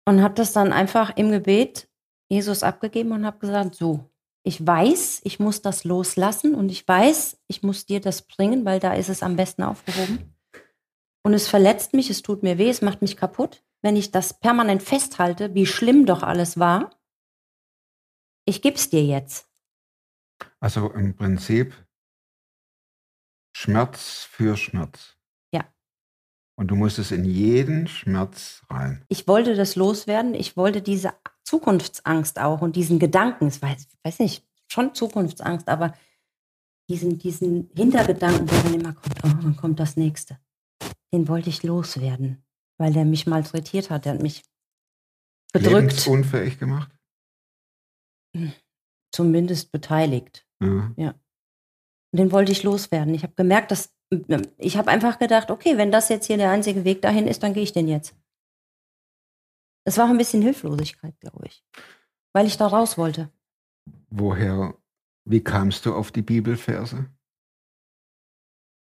und 0.07 0.21
habe 0.21 0.35
das 0.35 0.53
dann 0.53 0.71
einfach 0.71 1.15
im 1.17 1.31
Gebet 1.31 1.89
Jesus 2.29 2.63
abgegeben 2.63 3.11
und 3.11 3.25
habe 3.25 3.39
gesagt, 3.39 3.75
so, 3.75 4.09
ich 4.43 4.65
weiß, 4.65 5.21
ich 5.23 5.39
muss 5.39 5.61
das 5.61 5.83
loslassen 5.83 6.53
und 6.53 6.69
ich 6.69 6.87
weiß, 6.87 7.41
ich 7.47 7.63
muss 7.63 7.85
dir 7.85 7.99
das 7.99 8.21
bringen, 8.21 8.63
weil 8.63 8.79
da 8.79 8.93
ist 8.93 9.09
es 9.09 9.23
am 9.23 9.35
besten 9.35 9.63
aufgehoben. 9.63 10.34
Und 11.25 11.33
es 11.33 11.47
verletzt 11.47 11.95
mich, 11.95 12.11
es 12.11 12.21
tut 12.21 12.43
mir 12.43 12.59
weh, 12.59 12.69
es 12.69 12.83
macht 12.83 13.01
mich 13.01 13.17
kaputt, 13.17 13.63
wenn 13.81 13.95
ich 13.95 14.11
das 14.11 14.39
permanent 14.39 14.83
festhalte, 14.83 15.55
wie 15.55 15.65
schlimm 15.65 16.05
doch 16.05 16.21
alles 16.21 16.59
war. 16.59 16.91
Ich 18.45 18.61
geb's 18.61 18.91
dir 18.91 19.03
jetzt. 19.03 19.49
Also 20.59 20.91
im 20.91 21.15
Prinzip 21.15 21.73
Schmerz 23.57 24.27
für 24.29 24.55
Schmerz. 24.55 25.17
Ja. 25.51 25.65
Und 26.59 26.67
du 26.67 26.75
musstest 26.75 27.11
in 27.11 27.25
jeden 27.25 27.87
Schmerz 27.87 28.63
rein. 28.69 29.03
Ich 29.07 29.27
wollte 29.27 29.55
das 29.55 29.75
loswerden, 29.75 30.35
ich 30.35 30.55
wollte 30.55 30.83
diese 30.83 31.15
Zukunftsangst 31.43 32.37
auch 32.37 32.61
und 32.61 32.75
diesen 32.75 32.99
Gedanken, 32.99 33.47
ich 33.47 33.59
weiß, 33.59 33.87
weiß 34.03 34.19
nicht, 34.19 34.47
schon 34.67 34.93
Zukunftsangst, 34.93 35.69
aber 35.69 35.95
diesen, 36.87 37.17
diesen 37.17 37.71
Hintergedanken, 37.75 38.45
der 38.45 38.61
dann 38.61 38.73
immer 38.75 38.93
kommt, 38.93 39.15
oh, 39.23 39.29
wann 39.41 39.55
kommt 39.55 39.79
das 39.79 39.97
nächste? 39.97 40.37
Den 41.15 41.29
wollte 41.29 41.49
ich 41.49 41.63
loswerden, 41.63 42.43
weil 42.77 42.91
der 42.91 43.05
mich 43.05 43.25
malträtiert 43.25 43.89
hat, 43.89 44.03
der 44.03 44.15
hat 44.15 44.21
mich 44.21 44.43
bedrückt, 45.53 45.91
Lebensunfähig 45.91 46.59
gemacht. 46.59 46.91
zumindest 49.13 49.71
beteiligt. 49.71 50.45
Ja. 50.59 51.11
Und 52.11 52.19
den 52.19 52.33
wollte 52.33 52.51
ich 52.51 52.63
loswerden. 52.63 53.13
Ich 53.13 53.23
habe 53.23 53.33
gemerkt, 53.33 53.71
dass 53.71 53.95
ich 54.57 54.75
habe 54.75 54.91
einfach 54.91 55.17
gedacht, 55.17 55.51
okay, 55.51 55.77
wenn 55.77 55.89
das 55.89 56.09
jetzt 56.09 56.27
hier 56.27 56.35
der 56.35 56.51
einzige 56.51 56.83
Weg 56.83 57.01
dahin 57.01 57.27
ist, 57.27 57.43
dann 57.43 57.53
gehe 57.53 57.63
ich 57.63 57.71
den 57.71 57.87
jetzt. 57.87 58.13
Es 59.85 59.97
war 59.97 60.09
ein 60.09 60.17
bisschen 60.17 60.41
Hilflosigkeit, 60.41 61.17
glaube 61.21 61.45
ich, 61.47 61.63
weil 62.33 62.45
ich 62.45 62.57
da 62.57 62.67
raus 62.67 62.97
wollte. 62.97 63.31
Woher, 64.09 64.77
wie 65.23 65.41
kamst 65.41 65.85
du 65.85 65.95
auf 65.95 66.11
die 66.11 66.23
Bibelverse? 66.23 67.09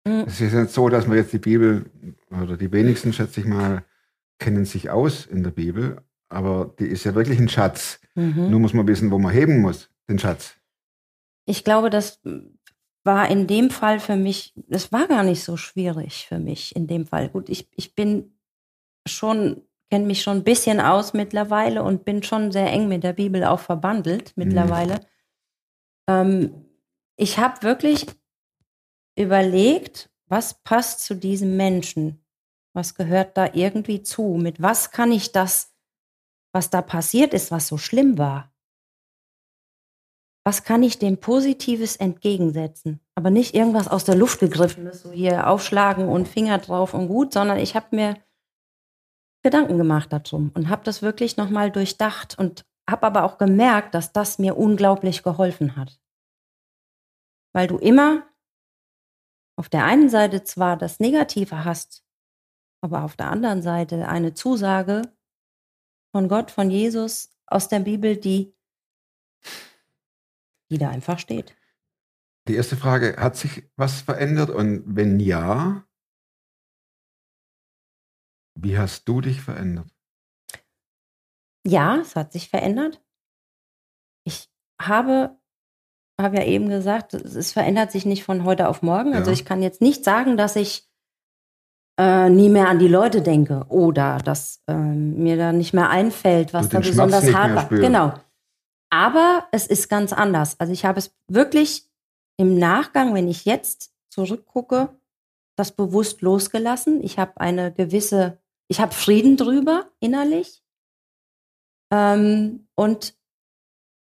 Mhm. 0.07 0.25
Es 0.27 0.41
ist 0.41 0.53
nicht 0.53 0.71
so, 0.71 0.89
dass 0.89 1.07
man 1.07 1.17
jetzt 1.17 1.33
die 1.33 1.39
Bibel, 1.39 1.87
oder 2.31 2.57
die 2.57 2.73
wenigsten, 2.73 3.13
schätze 3.13 3.41
ich 3.41 3.47
mal, 3.47 3.85
kennen 4.39 4.65
sich 4.65 4.91
aus 4.91 5.27
in 5.27 5.43
der 5.43 5.51
Bibel, 5.51 6.03
aber 6.29 6.75
die 6.79 6.87
ist 6.87 7.05
ja 7.05 7.15
wirklich 7.15 7.39
ein 7.39 7.49
Schatz. 7.49 8.01
Mhm. 8.15 8.51
Nur 8.51 8.61
muss 8.61 8.75
man 8.75 8.87
wissen, 8.87 9.11
wo 9.11 9.19
man 9.19 9.33
heben 9.33 9.61
muss, 9.61 9.91
den 10.09 10.19
Schatz. 10.19 10.57
Ich 11.47 11.65
glaube, 11.65 11.91
das 11.91 12.21
war 13.05 13.29
in 13.29 13.47
dem 13.47 13.71
Fall 13.71 14.01
für 14.01 14.17
mich, 14.17 14.55
das 14.57 14.91
war 14.93 15.07
gar 15.07 15.23
nicht 15.23 15.45
so 15.45 15.57
schwierig 15.57 16.27
für 16.27 16.39
mich 16.39 16.75
in 16.75 16.87
dem 16.87 17.07
Fall. 17.07 17.29
Gut, 17.29 17.49
ich, 17.49 17.69
ich 17.77 17.95
bin 17.95 18.39
schon, 19.07 19.63
kenne 19.91 20.07
mich 20.07 20.23
schon 20.23 20.39
ein 20.39 20.45
bisschen 20.45 20.81
aus 20.81 21.13
mittlerweile 21.13 21.83
und 21.83 22.05
bin 22.05 22.23
schon 22.23 22.51
sehr 22.51 22.71
eng 22.73 22.89
mit 22.89 23.05
der 23.05 23.13
Bibel 23.13 23.45
auch 23.45 23.61
verbandelt 23.61 24.33
mittlerweile. 24.37 25.01
Ähm, 26.09 26.65
ich 27.17 27.39
habe 27.39 27.63
wirklich 27.63 28.07
überlegt, 29.17 30.11
was 30.27 30.63
passt 30.63 31.01
zu 31.01 31.15
diesem 31.15 31.57
Menschen? 31.57 32.25
Was 32.73 32.95
gehört 32.95 33.37
da 33.37 33.51
irgendwie 33.53 34.03
zu? 34.03 34.37
Mit 34.41 34.61
was 34.61 34.91
kann 34.91 35.13
ich 35.13 35.33
das, 35.33 35.73
was 36.53 36.71
da 36.71 36.83
passiert 36.83 37.35
ist, 37.35 37.51
was 37.51 37.69
so 37.69 37.79
schlimm 37.79 38.19
war, 38.19 38.55
was 40.47 40.63
kann 40.63 40.83
ich 40.83 40.99
dem 40.99 41.17
Positives 41.17 41.97
entgegensetzen? 41.97 43.01
Aber 43.15 43.31
nicht 43.31 43.55
irgendwas 43.55 43.89
aus 43.89 44.05
der 44.05 44.15
Luft 44.15 44.41
gegriffenes, 44.41 45.03
so 45.03 45.11
hier 45.11 45.49
aufschlagen 45.49 46.09
und 46.09 46.29
Finger 46.29 46.59
drauf 46.59 46.93
und 46.93 47.09
gut, 47.09 47.33
sondern 47.33 47.59
ich 47.59 47.75
habe 47.75 47.97
mir 47.97 48.17
Gedanken 49.43 49.79
gemacht 49.79 50.13
darum 50.13 50.51
und 50.55 50.69
habe 50.69 50.85
das 50.85 51.01
wirklich 51.01 51.39
nochmal 51.39 51.71
durchdacht 51.71 52.39
und 52.39 52.67
habe 52.89 53.07
aber 53.07 53.25
auch 53.25 53.39
gemerkt, 53.39 53.95
dass 53.95 54.13
das 54.13 54.39
mir 54.39 54.59
unglaublich 54.59 55.23
geholfen 55.23 55.77
hat. 55.77 55.99
Weil 57.55 57.67
du 57.67 57.79
immer 57.79 58.27
auf 59.57 59.69
der 59.69 59.85
einen 59.85 60.09
Seite 60.09 60.45
zwar 60.45 60.77
das 60.77 61.01
Negative 61.01 61.65
hast, 61.65 62.05
aber 62.81 63.05
auf 63.05 63.17
der 63.17 63.31
anderen 63.31 63.63
Seite 63.63 64.09
eine 64.09 64.35
Zusage 64.35 65.03
von 66.13 66.29
Gott, 66.29 66.51
von 66.51 66.71
Jesus 66.71 67.31
aus 67.47 67.69
der 67.69 67.81
Bibel, 67.81 68.17
die 68.17 68.55
die 70.71 70.79
da 70.79 70.91
einfach 70.91 71.19
steht. 71.19 71.57
Die 72.49 72.57
erste 72.57 72.77
Frage, 72.77 73.17
hat 73.17 73.37
sich 73.37 73.71
was 73.77 74.01
verändert? 74.01 74.51
Und 74.51 74.83
wenn 74.87 75.21
ja, 75.21 75.87
wie 78.55 78.77
hast 78.77 79.09
du 79.09 79.21
dich 79.21 79.41
verändert? 79.41 79.89
Ja, 81.67 81.97
es 81.97 82.17
hat 82.17 82.33
sich 82.33 82.49
verändert. 82.49 83.03
Ich 84.27 84.51
habe, 84.81 85.41
habe 86.21 86.37
ja 86.37 86.45
eben 86.45 86.69
gesagt, 86.69 87.15
es 87.15 87.53
verändert 87.53 87.91
sich 87.91 88.07
nicht 88.07 88.25
von 88.25 88.45
heute 88.45 88.69
auf 88.69 88.83
morgen. 88.83 89.15
Also 89.15 89.31
Ja. 89.31 89.35
ich 89.35 89.45
kann 89.45 89.63
jetzt 89.63 89.81
nicht 89.81 90.05
sagen, 90.05 90.37
dass 90.37 90.57
ich 90.57 90.89
äh, 91.99 92.29
nie 92.29 92.49
mehr 92.49 92.69
an 92.69 92.79
die 92.79 92.89
Leute 92.89 93.23
denke 93.23 93.67
oder 93.69 94.19
dass 94.19 94.63
ähm, 94.67 95.23
mir 95.23 95.37
da 95.37 95.53
nicht 95.53 95.75
mehr 95.75 95.91
einfällt, 95.91 96.53
was 96.53 96.69
da 96.69 96.81
besonders 96.81 97.33
hart 97.33 97.55
war. 97.55 97.69
Genau. 97.69 98.15
Aber 98.91 99.47
es 99.53 99.67
ist 99.67 99.89
ganz 99.89 100.13
anders. 100.13 100.59
Also 100.61 100.73
ich 100.73 100.85
habe 100.85 100.99
es 100.99 101.15
wirklich 101.29 101.89
im 102.37 102.59
Nachgang, 102.59 103.15
wenn 103.15 103.29
ich 103.29 103.45
jetzt 103.45 103.93
zurückgucke, 104.11 104.89
das 105.57 105.73
bewusst 105.73 106.21
losgelassen. 106.21 107.03
Ich 107.03 107.19
habe 107.19 107.41
eine 107.41 107.73
gewisse, 107.73 108.39
ich 108.69 108.81
habe 108.81 108.93
Frieden 108.93 109.37
drüber 109.37 109.87
innerlich 110.01 110.63
ähm, 111.93 112.67
und 112.75 113.15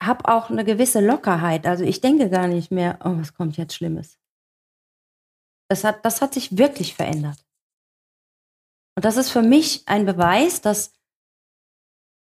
habe 0.02 0.28
auch 0.28 0.50
eine 0.50 0.66
gewisse 0.66 1.00
Lockerheit. 1.00 1.66
Also 1.66 1.84
ich 1.84 2.02
denke 2.02 2.30
gar 2.30 2.48
nicht 2.48 2.72
mehr, 2.72 3.00
oh, 3.04 3.18
was 3.18 3.34
kommt 3.34 3.58
jetzt 3.58 3.76
Schlimmes. 3.76 4.18
Das 5.70 5.84
hat, 5.84 6.04
das 6.04 6.22
hat 6.22 6.34
sich 6.34 6.58
wirklich 6.58 6.96
verändert. 6.96 7.46
Und 8.96 9.06
das 9.06 9.18
ist 9.18 9.30
für 9.30 9.42
mich 9.42 9.88
ein 9.88 10.06
Beweis, 10.06 10.62
dass 10.62 10.94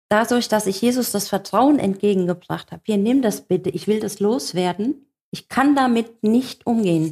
dadurch, 0.09 0.47
dass 0.47 0.67
ich 0.67 0.81
Jesus 0.81 1.11
das 1.11 1.29
Vertrauen 1.29 1.79
entgegengebracht 1.79 2.71
habe, 2.71 2.83
hier 2.85 2.97
nimm 2.97 3.21
das 3.21 3.47
bitte, 3.47 3.69
ich 3.69 3.87
will 3.87 3.99
das 3.99 4.19
loswerden, 4.19 5.07
ich 5.31 5.47
kann 5.47 5.75
damit 5.75 6.21
nicht 6.23 6.67
umgehen. 6.67 7.11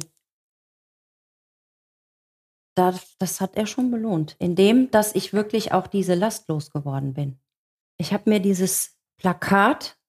das, 2.80 3.16
das 3.18 3.40
hat 3.40 3.56
er 3.56 3.66
schon 3.66 3.90
belohnt, 3.90 4.36
indem, 4.38 4.90
dass 4.90 5.14
ich 5.14 5.32
wirklich 5.32 5.72
auch 5.72 5.86
diese 5.86 6.14
Last 6.14 6.48
losgeworden 6.48 7.14
bin. 7.14 7.38
Ich 7.98 8.12
habe 8.12 8.30
mir 8.30 8.40
dieses 8.40 8.96
Plakat 9.18 9.99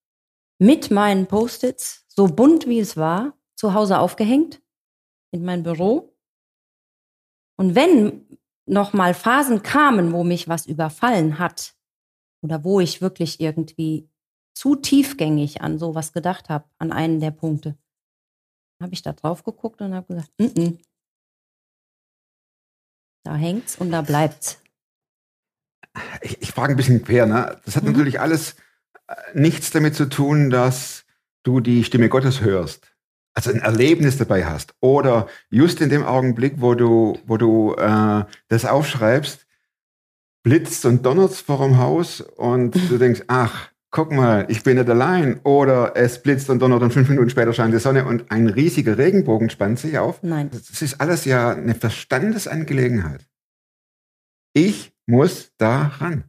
mit 0.62 0.92
meinen 0.92 1.26
Post-its, 1.26 2.06
so 2.08 2.28
bunt 2.28 2.68
wie 2.68 2.80
es 2.80 2.96
war, 2.96 3.36
zu 3.56 3.74
Hause 3.74 3.98
aufgehängt, 3.98 4.62
in 5.32 5.44
mein 5.44 5.64
Büro. 5.64 6.16
Und 7.58 7.74
wenn 7.74 8.28
noch 8.68 8.94
mal 8.94 9.16
Phasen 9.16 9.64
kamen, 9.64 10.14
wo 10.14 10.24
mich 10.24 10.48
was 10.48 10.68
überfallen 10.68 11.40
hat 11.40 11.76
oder 12.44 12.64
wo 12.64 12.80
ich 12.80 13.02
wirklich 13.02 13.40
irgendwie 13.40 14.08
zu 14.54 14.76
tiefgängig 14.76 15.62
an 15.62 15.80
sowas 15.80 16.14
gedacht 16.14 16.50
habe, 16.50 16.70
an 16.78 16.92
einen 16.92 17.20
der 17.20 17.32
Punkte, 17.32 17.76
habe 18.80 18.94
ich 18.94 19.02
da 19.02 19.14
drauf 19.14 19.44
geguckt 19.44 19.82
und 19.82 19.96
habe 19.96 20.14
gesagt, 20.14 20.32
N 20.38 20.50
-n. 20.54 20.78
da 23.24 23.36
hängt's 23.36 23.78
und 23.78 23.90
da 23.92 24.04
bleibt's. 24.04 24.62
Ich, 26.22 26.40
ich 26.40 26.52
frage 26.52 26.74
ein 26.76 26.78
bisschen 26.78 27.04
quer, 27.04 27.26
ne? 27.26 27.60
Das 27.66 27.76
hat 27.76 27.84
Mhm. 27.84 27.92
natürlich 27.92 28.20
alles 28.20 28.56
nichts 29.34 29.72
damit 29.72 29.96
zu 29.96 30.10
tun, 30.10 30.50
dass 30.50 31.06
du 31.44 31.60
die 31.60 31.84
Stimme 31.84 32.10
Gottes 32.10 32.42
hörst. 32.42 32.94
Also 33.34 33.52
ein 33.52 33.60
Erlebnis 33.60 34.18
dabei 34.18 34.46
hast. 34.46 34.74
Oder 34.82 35.28
just 35.50 35.82
in 35.82 35.90
dem 35.90 36.04
Augenblick, 36.04 36.56
wo 36.58 36.76
du, 36.76 37.18
wo 37.26 37.38
du 37.38 37.74
äh, 37.76 38.26
das 38.50 38.66
aufschreibst, 38.66 39.46
blitzt 40.44 40.86
und 40.86 41.06
donnert 41.06 41.34
vor 41.34 41.66
dem 41.66 41.78
Haus 41.78 42.22
und 42.22 42.76
du 42.90 42.98
denkst, 43.00 43.24
ach, 43.28 43.70
guck 43.92 44.12
mal, 44.12 44.46
ich 44.50 44.64
bin 44.64 44.78
nicht 44.78 44.90
allein. 44.90 45.40
Oder 45.44 45.96
es 45.96 46.22
blitzt 46.22 46.50
und 46.50 46.60
donnert 46.60 46.82
und 46.82 46.92
fünf 46.92 47.10
Minuten 47.10 47.30
später 47.30 47.54
scheint 47.54 47.74
die 47.74 47.80
Sonne 47.80 48.06
und 48.06 48.32
ein 48.32 48.48
riesiger 48.48 48.98
Regenbogen 48.98 49.50
spannt 49.50 49.80
sich 49.80 49.98
auf. 49.98 50.24
Nein. 50.24 50.50
Das 50.52 50.82
ist 50.82 51.00
alles 51.00 51.26
ja 51.26 51.52
eine 51.52 51.76
Verstandesangelegenheit. 51.76 53.26
Ich 54.54 54.94
muss 55.06 55.52
da 55.58 55.88
ran. 56.00 56.26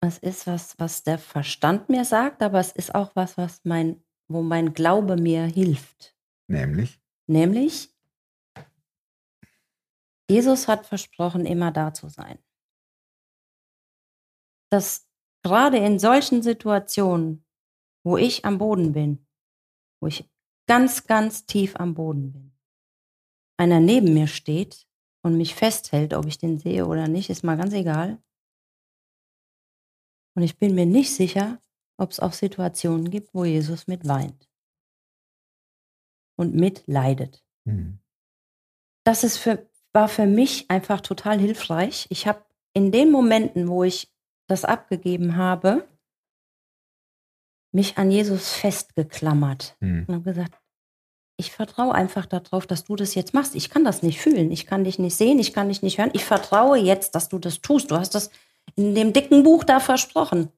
Es 0.00 0.18
ist 0.18 0.46
was, 0.46 0.78
was 0.78 1.02
der 1.02 1.18
Verstand 1.18 1.88
mir 1.88 2.04
sagt, 2.04 2.42
aber 2.42 2.60
es 2.60 2.72
ist 2.72 2.94
auch 2.94 3.16
was, 3.16 3.36
was 3.36 3.64
mein, 3.64 4.02
wo 4.28 4.42
mein 4.42 4.72
Glaube 4.72 5.16
mir 5.16 5.44
hilft. 5.44 6.16
Nämlich, 6.46 7.00
Nämlich, 7.26 7.94
Jesus 10.30 10.66
hat 10.66 10.86
versprochen, 10.86 11.44
immer 11.44 11.72
da 11.72 11.92
zu 11.92 12.08
sein. 12.08 12.38
Dass 14.70 15.08
gerade 15.42 15.78
in 15.78 15.98
solchen 15.98 16.42
Situationen, 16.42 17.44
wo 18.04 18.16
ich 18.16 18.44
am 18.44 18.58
Boden 18.58 18.92
bin, 18.92 19.26
wo 20.00 20.06
ich 20.06 20.30
ganz, 20.66 21.06
ganz 21.06 21.44
tief 21.46 21.76
am 21.76 21.94
Boden 21.94 22.32
bin, 22.32 22.58
einer 23.58 23.80
neben 23.80 24.14
mir 24.14 24.26
steht 24.26 24.86
und 25.22 25.36
mich 25.36 25.54
festhält, 25.54 26.14
ob 26.14 26.26
ich 26.26 26.38
den 26.38 26.58
sehe 26.58 26.86
oder 26.86 27.08
nicht, 27.08 27.28
ist 27.28 27.44
mal 27.44 27.56
ganz 27.56 27.74
egal. 27.74 28.22
Und 30.38 30.44
ich 30.44 30.56
bin 30.56 30.76
mir 30.76 30.86
nicht 30.86 31.12
sicher, 31.12 31.60
ob 31.96 32.12
es 32.12 32.20
auch 32.20 32.32
Situationen 32.32 33.10
gibt, 33.10 33.34
wo 33.34 33.44
Jesus 33.44 33.88
mit 33.88 34.06
weint 34.06 34.48
und 36.36 36.54
mitleidet. 36.54 37.44
hm, 37.66 37.98
Das 39.02 39.24
ist 39.24 39.36
für, 39.36 39.68
war 39.92 40.08
für 40.08 40.26
mich 40.26 40.70
einfach 40.70 41.00
total 41.00 41.40
hilfreich. 41.40 42.06
Ich 42.10 42.28
habe 42.28 42.46
in 42.72 42.92
den 42.92 43.10
Momenten, 43.10 43.66
wo 43.66 43.82
ich 43.82 44.14
das 44.46 44.64
abgegeben 44.64 45.34
habe, 45.34 45.88
mich 47.72 47.98
an 47.98 48.12
Jesus 48.12 48.52
festgeklammert 48.52 49.76
hm. 49.80 50.04
und 50.06 50.14
habe 50.14 50.22
gesagt, 50.22 50.56
ich 51.36 51.50
vertraue 51.50 51.96
einfach 51.96 52.26
darauf, 52.26 52.64
dass 52.68 52.84
du 52.84 52.94
das 52.94 53.16
jetzt 53.16 53.34
machst. 53.34 53.56
Ich 53.56 53.70
kann 53.70 53.82
das 53.82 54.04
nicht 54.04 54.20
fühlen, 54.20 54.52
ich 54.52 54.66
kann 54.66 54.84
dich 54.84 55.00
nicht 55.00 55.16
sehen, 55.16 55.40
ich 55.40 55.52
kann 55.52 55.68
dich 55.68 55.82
nicht 55.82 55.98
hören. 55.98 56.10
Ich 56.12 56.24
vertraue 56.24 56.78
jetzt, 56.78 57.16
dass 57.16 57.28
du 57.28 57.40
das 57.40 57.60
tust. 57.60 57.90
Du 57.90 57.96
hast 57.96 58.14
das 58.14 58.30
in 58.78 58.94
dem 58.94 59.12
dicken 59.12 59.42
Buch 59.42 59.64
da 59.64 59.80
versprochen. 59.80 60.52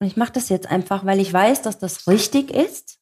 Und 0.00 0.06
ich 0.08 0.16
mache 0.16 0.32
das 0.32 0.48
jetzt 0.48 0.66
einfach, 0.66 1.06
weil 1.06 1.20
ich 1.20 1.32
weiß, 1.32 1.62
dass 1.62 1.78
das 1.78 2.08
richtig 2.08 2.50
ist, 2.50 3.00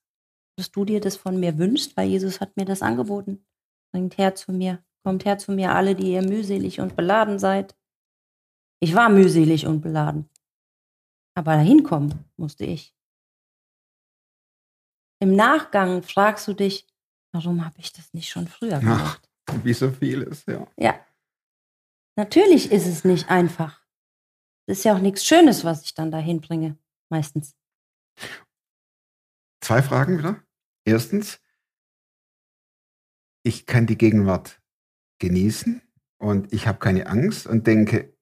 dass 0.59 0.71
du 0.71 0.85
dir 0.85 1.01
das 1.01 1.16
von 1.16 1.40
mir 1.40 1.57
wünschst, 1.57 1.97
weil 1.97 2.11
Jesus 2.11 2.43
hat 2.43 2.59
mir 2.59 2.66
das 2.66 2.83
angeboten. 2.83 3.47
Bringt 3.90 4.19
her 4.19 4.35
zu 4.35 4.53
mir, 4.53 4.85
kommt 5.03 5.25
her 5.25 5.38
zu 5.38 5.53
mir, 5.53 5.75
alle, 5.75 5.95
die 5.95 6.12
ihr 6.12 6.23
mühselig 6.23 6.79
und 6.79 6.95
beladen 6.95 7.38
seid. 7.38 7.75
Ich 8.81 8.95
war 8.95 9.09
mühselig 9.09 9.66
und 9.66 9.81
beladen. 9.81 10.29
Aber 11.35 11.55
dahin 11.55 11.83
kommen 11.83 12.27
musste 12.37 12.66
ich. 12.66 12.95
Im 15.23 15.35
Nachgang 15.35 16.03
fragst 16.03 16.47
du 16.49 16.53
dich, 16.53 16.87
warum 17.33 17.64
habe 17.64 17.79
ich 17.79 17.95
das 17.95 18.12
nicht 18.12 18.29
schon 18.29 18.47
früher 18.47 18.77
Ach. 18.77 18.81
gemacht? 18.81 19.31
Wie 19.64 19.73
so 19.73 19.90
vieles, 19.90 20.45
ja. 20.45 20.66
Ja. 20.77 21.01
Natürlich 22.20 22.70
ist 22.70 22.87
es 22.87 23.02
nicht 23.02 23.30
einfach. 23.30 23.83
Es 24.66 24.80
ist 24.80 24.85
ja 24.85 24.94
auch 24.94 25.00
nichts 25.00 25.24
Schönes, 25.24 25.64
was 25.64 25.85
ich 25.85 25.94
dann 25.94 26.11
dahin 26.11 26.42
bringe, 26.42 26.78
meistens. 27.09 27.56
Zwei 29.64 29.80
Fragen 29.80 30.18
wieder. 30.18 30.44
Erstens, 30.85 31.40
ich 33.42 33.64
kann 33.64 33.87
die 33.87 33.96
Gegenwart 33.96 34.61
genießen 35.18 35.80
und 36.18 36.52
ich 36.52 36.66
habe 36.66 36.78
keine 36.78 37.06
Angst 37.06 37.46
und 37.46 37.66
denke, 37.66 38.14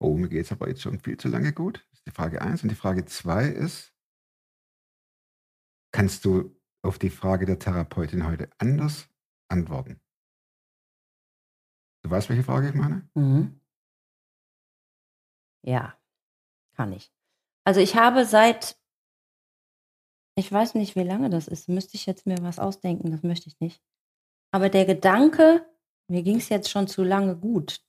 oh, 0.00 0.16
mir 0.16 0.28
geht 0.28 0.46
es 0.46 0.50
aber 0.50 0.68
jetzt 0.68 0.82
schon 0.82 0.98
viel 0.98 1.16
zu 1.16 1.28
lange 1.28 1.52
gut. 1.52 1.86
Das 1.90 2.00
ist 2.00 2.06
die 2.08 2.10
Frage 2.10 2.42
eins. 2.42 2.64
Und 2.64 2.70
die 2.70 2.74
Frage 2.74 3.04
zwei 3.04 3.46
ist, 3.46 3.94
kannst 5.94 6.24
du 6.24 6.60
auf 6.84 6.98
die 6.98 7.10
Frage 7.10 7.46
der 7.46 7.60
Therapeutin 7.60 8.26
heute 8.26 8.50
anders 8.58 9.08
antworten? 9.48 10.01
Du 12.02 12.10
weißt, 12.10 12.28
welche 12.28 12.42
Frage 12.42 12.68
ich 12.68 12.74
meine? 12.74 13.08
Mhm. 13.14 13.60
Ja, 15.64 15.94
kann 16.76 16.92
ich. 16.92 17.12
Also 17.64 17.80
ich 17.80 17.94
habe 17.96 18.24
seit, 18.24 18.76
ich 20.36 20.50
weiß 20.50 20.74
nicht, 20.74 20.96
wie 20.96 21.04
lange 21.04 21.30
das 21.30 21.46
ist, 21.46 21.68
müsste 21.68 21.94
ich 21.96 22.06
jetzt 22.06 22.26
mir 22.26 22.38
was 22.42 22.58
ausdenken, 22.58 23.10
das 23.12 23.22
möchte 23.22 23.48
ich 23.48 23.60
nicht. 23.60 23.80
Aber 24.50 24.68
der 24.68 24.84
Gedanke, 24.84 25.64
mir 26.08 26.22
ging 26.22 26.36
es 26.38 26.48
jetzt 26.48 26.70
schon 26.70 26.88
zu 26.88 27.04
lange 27.04 27.36
gut, 27.36 27.80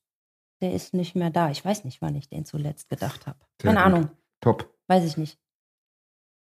der 0.62 0.74
ist 0.74 0.94
nicht 0.94 1.16
mehr 1.16 1.32
da. 1.32 1.50
Ich 1.50 1.66
weiß 1.66 1.84
nicht, 1.84 2.02
wann 2.02 2.16
ich 2.16 2.30
den 2.30 2.46
zuletzt 2.46 2.90
gedacht 2.90 3.26
habe. 3.26 3.40
Keine 3.58 3.80
gut. 3.80 3.86
Ahnung, 3.86 4.10
Top. 4.40 4.78
weiß 4.88 5.04
ich 5.06 5.18
nicht. 5.18 5.40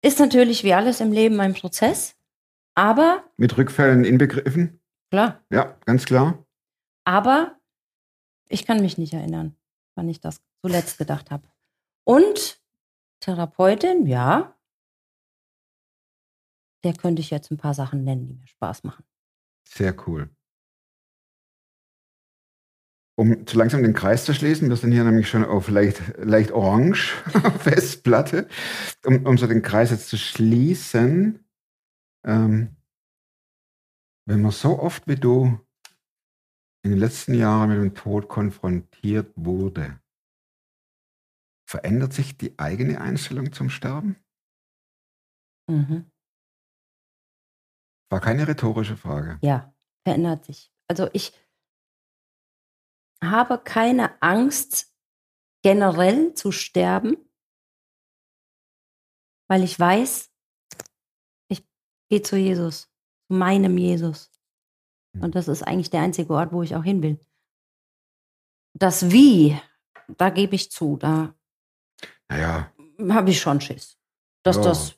Ist 0.05 0.21
natürlich 0.21 0.63
wie 0.63 0.75
alles 0.75 1.01
im 1.01 1.11
Leben 1.11 1.41
ein 1.41 1.55
Prozess, 1.55 2.15
aber 2.75 3.25
Mit 3.39 3.57
Rückfällen 3.57 4.05
inbegriffen? 4.05 4.81
klar, 5.11 5.43
Ja, 5.51 5.79
ganz 5.87 6.05
klar. 6.05 6.46
Aber 7.07 7.57
ich 8.49 8.67
kann 8.67 8.81
mich 8.81 8.99
nicht 8.99 9.15
erinnern, 9.15 9.57
wann 9.95 10.09
ich 10.09 10.21
das 10.21 10.43
zuletzt 10.61 10.99
gedacht 10.99 11.31
habe. 11.31 11.49
Und 12.05 12.61
Therapeutin, 13.21 14.07
ja, 14.07 14.57
der 16.85 16.95
könnte 16.95 17.21
ich 17.21 17.31
jetzt 17.31 17.51
ein 17.51 17.57
paar 17.57 17.75
Sachen 17.75 18.05
nennen, 18.05 18.27
die 18.27 18.35
mir 18.35 18.47
Spaß 18.47 18.85
machen. 18.85 19.05
Sehr 19.69 19.97
cool. 20.07 20.31
Um 23.19 23.47
zu 23.47 23.57
langsam 23.57 23.83
den 23.83 23.95
Kreis 23.95 24.25
zu 24.25 24.35
schließen, 24.35 24.69
wir 24.69 24.77
sind 24.77 24.93
hier 24.93 25.05
nämlich 25.05 25.29
schon 25.29 25.45
auf 25.45 25.69
leicht, 25.69 26.03
leicht 26.19 26.51
orange 26.51 27.15
Festplatte. 27.61 28.49
Um, 29.05 29.25
um 29.25 29.39
so 29.39 29.47
den 29.47 29.63
Kreis 29.63 29.91
jetzt 29.91 30.09
zu 30.09 30.19
schließen, 30.19 31.45
ähm, 32.25 32.77
wenn 34.27 34.43
man 34.43 34.51
so 34.51 34.79
oft 34.81 35.07
wie 35.07 35.17
du 35.17 35.66
in 36.87 36.93
den 36.93 37.01
letzten 37.01 37.35
Jahren 37.35 37.71
mit 37.71 37.79
dem 37.79 37.95
Tod 37.97 38.29
konfrontiert 38.29 39.33
wurde, 39.35 40.01
verändert 41.69 42.13
sich 42.13 42.39
die 42.39 42.57
eigene 42.61 43.01
Einstellung 43.01 43.53
zum 43.53 43.71
Sterben? 43.71 44.15
Mhm. 45.69 46.09
War 48.09 48.21
keine 48.21 48.47
rhetorische 48.47 48.97
Frage. 48.97 49.41
Ja, 49.43 49.75
verändert 50.07 50.45
sich. 50.45 50.73
Also 50.89 51.11
ich 51.13 51.37
habe 53.21 53.59
keine 53.59 54.23
Angst, 54.23 54.95
generell 55.65 56.35
zu 56.35 56.53
sterben, 56.53 57.17
weil 59.51 59.65
ich 59.65 59.77
weiß, 59.77 60.33
ich 61.51 61.67
gehe 62.09 62.23
zu 62.23 62.37
Jesus, 62.37 62.83
zu 63.27 63.35
meinem 63.37 63.77
Jesus. 63.77 64.36
Und 65.23 65.35
das 65.35 65.49
ist 65.49 65.63
eigentlich 65.63 65.91
der 65.91 66.01
einzige 66.03 66.33
Ort, 66.35 66.53
wo 66.53 66.63
ich 66.63 66.75
auch 66.77 66.85
hin 66.85 67.03
will. 67.03 67.19
Das 68.75 69.11
Wie, 69.11 69.57
da 70.19 70.31
gebe 70.31 70.55
ich 70.55 70.71
zu, 70.71 70.97
da 70.97 71.35
Naja, 72.29 72.71
habe 73.09 73.31
ich 73.31 73.41
schon 73.41 73.61
Schiss. 73.61 73.97
Dass 74.43 74.57
Ja. 74.57 74.63
das 74.63 74.95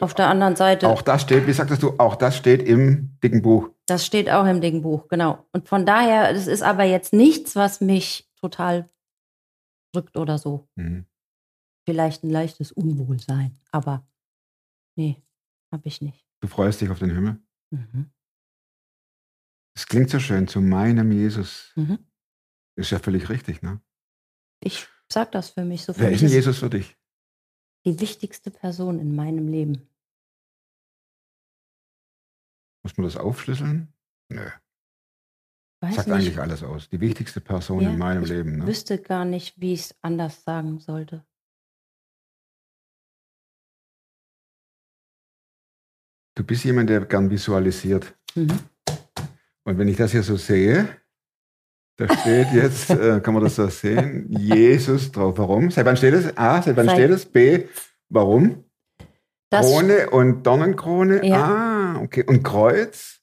auf 0.00 0.14
der 0.14 0.28
anderen 0.28 0.56
Seite, 0.56 0.88
auch 0.88 1.02
das 1.02 1.22
steht, 1.22 1.46
wie 1.46 1.52
sagtest 1.52 1.82
du, 1.82 1.94
auch 1.98 2.16
das 2.16 2.36
steht 2.36 2.62
im 2.62 3.18
dicken 3.22 3.42
Buch. 3.42 3.70
das 3.86 4.04
steht 4.06 4.30
auch 4.30 4.46
im 4.46 4.60
dicken 4.60 4.82
Buch, 4.82 5.08
genau. 5.08 5.46
Und 5.52 5.68
von 5.68 5.84
daher, 5.86 6.32
das 6.32 6.46
ist 6.46 6.62
aber 6.62 6.84
jetzt 6.84 7.12
nichts, 7.12 7.56
was 7.56 7.80
mich 7.80 8.30
total 8.36 8.88
drückt 9.92 10.16
oder 10.16 10.38
so. 10.38 10.68
Mhm. 10.76 11.06
Vielleicht 11.84 12.22
ein 12.22 12.30
leichtes 12.30 12.70
Unwohlsein, 12.72 13.58
aber 13.72 14.06
nee, 14.96 15.22
habe 15.72 15.88
ich 15.88 16.00
nicht. 16.02 16.24
Du 16.40 16.48
freust 16.48 16.80
dich 16.80 16.90
auf 16.90 16.98
den 16.98 17.10
Himmel. 17.10 17.38
Mhm. 17.70 18.10
Das 19.78 19.86
klingt 19.86 20.10
so 20.10 20.18
schön, 20.18 20.48
zu 20.48 20.60
meinem 20.60 21.12
Jesus. 21.12 21.72
Mhm. 21.76 22.04
Ist 22.76 22.90
ja 22.90 22.98
völlig 22.98 23.28
richtig, 23.28 23.62
ne? 23.62 23.80
Ich 24.58 24.88
sag 25.08 25.30
das 25.30 25.50
für 25.50 25.64
mich 25.64 25.84
so. 25.84 25.92
Für 25.92 26.00
Wer 26.00 26.10
ist 26.10 26.22
Jesus 26.22 26.58
für 26.58 26.68
dich? 26.68 26.98
die 27.86 28.00
wichtigste 28.00 28.50
Person 28.50 28.98
in 28.98 29.14
meinem 29.14 29.46
Leben. 29.46 29.88
Muss 32.82 32.96
man 32.96 33.04
das 33.04 33.16
aufschlüsseln? 33.16 33.94
Nö. 34.32 34.50
Weiß 35.80 35.94
Sagt 35.94 36.08
nicht, 36.08 36.16
eigentlich 36.16 36.40
alles 36.40 36.64
aus. 36.64 36.88
Die 36.88 37.00
wichtigste 37.00 37.40
Person 37.40 37.80
Ja, 37.80 37.90
in 37.90 37.98
meinem 37.98 38.24
ich 38.24 38.30
Leben. 38.30 38.58
Ne? 38.58 38.66
wüsste 38.66 39.00
gar 39.00 39.24
nicht, 39.24 39.60
wie 39.60 39.74
ich 39.74 39.80
es 39.82 39.98
anders 40.02 40.42
sagen 40.42 40.80
sollte. 40.80 41.24
Du 46.36 46.42
bist 46.42 46.64
jemand, 46.64 46.90
der 46.90 47.06
gern 47.06 47.30
visualisiert. 47.30 48.18
Mhm. 48.34 48.58
Und 49.68 49.76
wenn 49.76 49.88
ich 49.88 49.98
das 49.98 50.12
hier 50.12 50.22
so 50.22 50.36
sehe, 50.36 50.88
da 51.98 52.08
steht 52.20 52.52
jetzt, 52.54 52.88
äh, 52.90 53.20
kann 53.20 53.34
man 53.34 53.42
das 53.44 53.56
so 53.56 53.68
sehen, 53.68 54.26
Jesus 54.32 55.12
drauf. 55.12 55.36
Warum? 55.36 55.70
Seit 55.70 55.84
wann 55.84 55.94
steht 55.98 56.14
es? 56.14 56.34
A, 56.38 56.62
seit 56.62 56.74
wann 56.74 56.86
Seit- 56.86 56.96
steht 56.96 57.10
es? 57.10 57.26
B, 57.26 57.66
warum? 58.08 58.64
Das 59.50 59.66
Krone 59.66 60.08
und 60.08 60.42
Dornenkrone? 60.42 61.22
Ja. 61.26 61.44
Ah, 61.96 62.00
okay. 62.00 62.24
Und 62.26 62.42
Kreuz? 62.42 63.20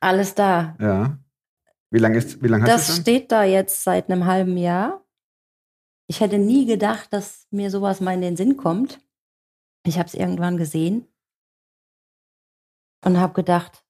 alles 0.00 0.34
da. 0.34 0.74
Ja. 0.80 1.18
Wie 1.90 1.98
lange 1.98 2.16
ist, 2.16 2.42
wie 2.42 2.48
lange 2.48 2.64
Das 2.64 2.86
schon? 2.86 2.96
steht 3.02 3.30
da 3.30 3.44
jetzt 3.44 3.84
seit 3.84 4.10
einem 4.10 4.24
halben 4.24 4.56
Jahr. 4.56 5.04
Ich 6.06 6.20
hätte 6.22 6.38
nie 6.38 6.64
gedacht, 6.64 7.12
dass 7.12 7.46
mir 7.50 7.70
sowas 7.70 8.00
mal 8.00 8.14
in 8.14 8.22
den 8.22 8.36
Sinn 8.38 8.56
kommt. 8.56 8.98
Ich 9.86 9.98
habe 9.98 10.06
es 10.08 10.14
irgendwann 10.14 10.56
gesehen 10.56 11.06
und 13.04 13.18
habe 13.20 13.34
gedacht, 13.34 13.81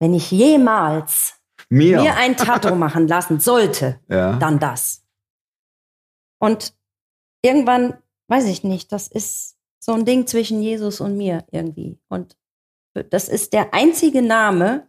wenn 0.00 0.14
ich 0.14 0.30
jemals 0.30 1.34
Mir. 1.68 2.00
mir 2.02 2.16
ein 2.16 2.36
Tattoo 2.36 2.74
machen 2.76 3.08
lassen 3.08 3.40
sollte, 3.40 4.00
ja. 4.08 4.36
dann 4.38 4.58
das. 4.58 5.04
Und 6.40 6.74
irgendwann, 7.42 7.98
weiß 8.28 8.46
ich 8.46 8.64
nicht, 8.64 8.92
das 8.92 9.08
ist 9.08 9.56
so 9.80 9.92
ein 9.92 10.04
Ding 10.04 10.26
zwischen 10.26 10.62
Jesus 10.62 11.00
und 11.00 11.16
mir 11.16 11.44
irgendwie. 11.50 11.98
Und 12.08 12.36
das 13.10 13.28
ist 13.28 13.52
der 13.52 13.74
einzige 13.74 14.22
Name, 14.22 14.88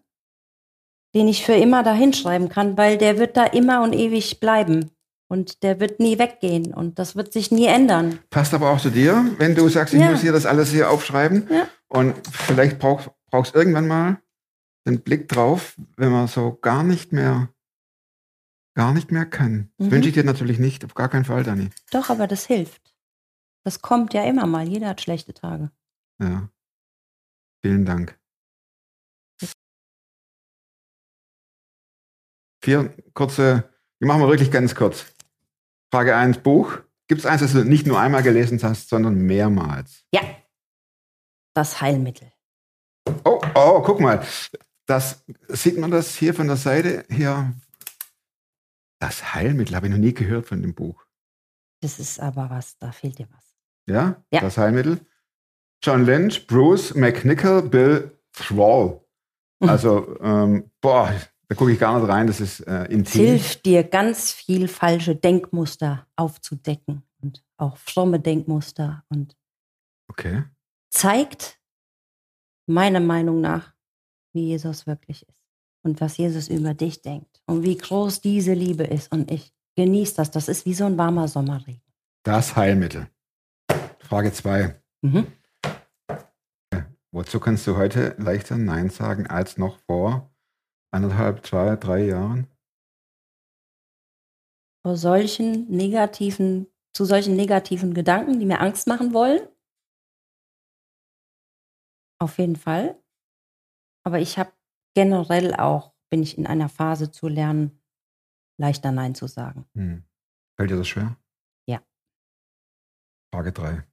den 1.15 1.27
ich 1.27 1.43
für 1.45 1.53
immer 1.53 1.83
da 1.83 1.93
hinschreiben 1.93 2.49
kann, 2.49 2.77
weil 2.77 2.97
der 2.97 3.17
wird 3.17 3.35
da 3.35 3.45
immer 3.45 3.81
und 3.81 3.93
ewig 3.93 4.39
bleiben. 4.39 4.91
Und 5.31 5.61
der 5.61 5.79
wird 5.79 5.99
nie 5.99 6.17
weggehen 6.17 6.73
und 6.73 6.97
das 6.97 7.15
wird 7.15 7.31
sich 7.33 7.51
nie 7.51 7.67
ändern. 7.67 8.17
Passt 8.31 8.51
aber 8.55 8.71
auch 8.71 8.79
zu 8.81 8.89
dir, 8.89 9.25
wenn 9.37 9.53
du 9.53 9.69
sagst, 9.69 9.93
ich 9.93 9.99
Ja. 9.99 10.09
muss 10.09 10.21
hier 10.21 10.31
das 10.31 10.47
alles 10.47 10.71
hier 10.71 10.89
aufschreiben. 10.89 11.47
Ja. 11.51 11.67
Und 11.87 12.15
vielleicht 12.31 12.79
brauch, 12.79 13.01
brauchst 13.29 13.53
irgendwann 13.53 13.87
mal 13.87 14.19
den 14.89 15.01
Blick 15.01 15.27
drauf, 15.27 15.75
wenn 15.97 16.11
man 16.11 16.27
so 16.27 16.55
gar 16.55 16.83
nicht 16.83 17.11
mehr, 17.11 17.53
gar 18.75 18.93
nicht 18.93 19.11
mehr 19.11 19.25
kann. 19.25 19.71
Das 19.77 19.87
Mhm. 19.87 19.91
wünsche 19.91 20.09
ich 20.09 20.15
dir 20.15 20.23
natürlich 20.23 20.59
nicht, 20.59 20.83
auf 20.85 20.93
gar 20.95 21.09
keinen 21.09 21.25
Fall, 21.25 21.43
Dani. 21.43 21.69
Doch, 21.91 22.09
aber 22.09 22.27
das 22.27 22.45
hilft. 22.45 22.93
Das 23.63 23.81
kommt 23.81 24.13
ja 24.13 24.23
immer 24.23 24.45
mal. 24.47 24.67
Jeder 24.67 24.89
hat 24.89 25.01
schlechte 25.01 25.33
Tage. 25.33 25.71
Ja. 26.21 26.49
Vielen 27.61 27.85
Dank. 27.85 28.17
Vier 32.61 32.93
kurze, 33.13 33.73
die 34.01 34.05
machen 34.05 34.21
wir 34.21 34.27
wirklich 34.27 34.51
ganz 34.51 34.75
kurz. 34.75 35.05
Frage 35.91 36.15
1, 36.15 36.39
Buch. 36.39 36.79
Gibt 37.07 37.19
es 37.21 37.25
eins, 37.25 37.41
das 37.41 37.53
du 37.53 37.63
nicht 37.63 37.87
nur 37.87 37.99
einmal 37.99 38.21
gelesen 38.21 38.61
hast, 38.61 38.89
sondern 38.89 39.15
mehrmals? 39.15 40.05
Ja. 40.13 40.21
Das 41.55 41.81
Heilmittel. 41.81 42.31
Oh, 43.23 43.41
oh, 43.55 43.81
guck 43.81 43.99
mal. 43.99 44.23
Das, 44.89 45.23
sieht 45.49 45.77
man 45.77 45.91
das 45.91 46.15
hier 46.15 46.33
von 46.33 46.47
der 46.47 46.55
Seite? 46.57 47.05
Hier. 47.09 47.53
Das 48.99 49.35
Heilmittel 49.35 49.75
habe 49.75 49.85
ich 49.87 49.91
noch 49.91 49.99
nie 49.99 50.13
gehört 50.13 50.47
von 50.47 50.61
dem 50.61 50.73
Buch. 50.73 51.05
Das 51.81 51.99
ist 51.99 52.19
aber 52.19 52.49
was, 52.49 52.77
da 52.79 52.91
fehlt 52.91 53.19
dir 53.19 53.27
was. 53.31 53.55
Ja? 53.87 54.23
Ja. 54.31 54.41
Das 54.41 54.57
Heilmittel. 54.57 54.99
John 55.83 56.05
Lynch, 56.05 56.47
Bruce 56.47 56.95
McNichol, 56.95 57.69
Bill 57.69 58.19
Thrall. 58.33 58.99
Mhm. 59.61 59.69
Also, 59.69 60.19
ähm, 60.21 60.71
boah, 60.81 61.13
da 61.47 61.55
gucke 61.55 61.71
ich 61.71 61.79
gar 61.79 61.97
nicht 61.99 62.09
rein, 62.09 62.27
das 62.27 62.41
ist 62.41 62.61
äh, 62.61 62.85
Es 62.85 62.89
intim. 62.89 63.21
hilft 63.25 63.65
dir, 63.65 63.83
ganz 63.83 64.33
viel 64.33 64.67
falsche 64.67 65.15
Denkmuster 65.15 66.07
aufzudecken 66.15 67.03
und 67.21 67.43
auch 67.57 67.77
fromme 67.77 68.19
Denkmuster 68.19 69.03
und 69.09 69.37
Okay. 70.09 70.43
zeigt 70.89 71.59
meiner 72.65 72.99
Meinung 72.99 73.39
nach, 73.39 73.73
wie 74.33 74.47
Jesus 74.47 74.87
wirklich 74.87 75.27
ist 75.27 75.45
und 75.83 76.01
was 76.01 76.17
Jesus 76.17 76.47
über 76.47 76.73
dich 76.73 77.01
denkt 77.01 77.41
und 77.45 77.63
wie 77.63 77.77
groß 77.77 78.21
diese 78.21 78.53
Liebe 78.53 78.83
ist. 78.83 79.11
Und 79.11 79.31
ich 79.31 79.53
genieße 79.75 80.15
das. 80.15 80.31
Das 80.31 80.47
ist 80.47 80.65
wie 80.65 80.73
so 80.73 80.85
ein 80.85 80.97
warmer 80.97 81.27
Sommerregen. 81.27 81.81
Das 82.23 82.55
Heilmittel. 82.55 83.09
Frage 83.99 84.31
2. 84.31 84.81
Mhm. 85.01 85.27
Wozu 87.11 87.39
kannst 87.39 87.65
du 87.65 87.75
heute 87.75 88.15
leichter 88.19 88.57
Nein 88.57 88.89
sagen 88.89 89.25
als 89.27 89.57
noch 89.57 89.79
vor 89.79 90.31
anderthalb, 90.91 91.45
zwei, 91.45 91.75
drei 91.75 92.05
Jahren? 92.05 92.47
Vor 94.83 94.95
solchen 94.95 95.67
negativen, 95.69 96.67
zu 96.93 97.05
solchen 97.05 97.35
negativen 97.35 97.93
Gedanken, 97.93 98.39
die 98.39 98.45
mir 98.45 98.61
Angst 98.61 98.87
machen 98.87 99.13
wollen. 99.13 99.41
Auf 102.19 102.37
jeden 102.37 102.55
Fall. 102.55 103.01
Aber 104.03 104.19
ich 104.19 104.37
habe 104.37 104.51
generell 104.95 105.53
auch, 105.55 105.93
bin 106.09 106.23
ich 106.23 106.37
in 106.37 106.47
einer 106.47 106.69
Phase 106.69 107.11
zu 107.11 107.27
lernen, 107.27 107.81
leichter 108.57 108.91
Nein 108.91 109.15
zu 109.15 109.27
sagen. 109.27 109.65
Hm. 109.75 110.03
Fällt 110.57 110.71
dir 110.71 110.77
das 110.77 110.87
schwer? 110.87 111.15
Ja. 111.67 111.81
Frage 113.33 113.51
3. 113.51 113.83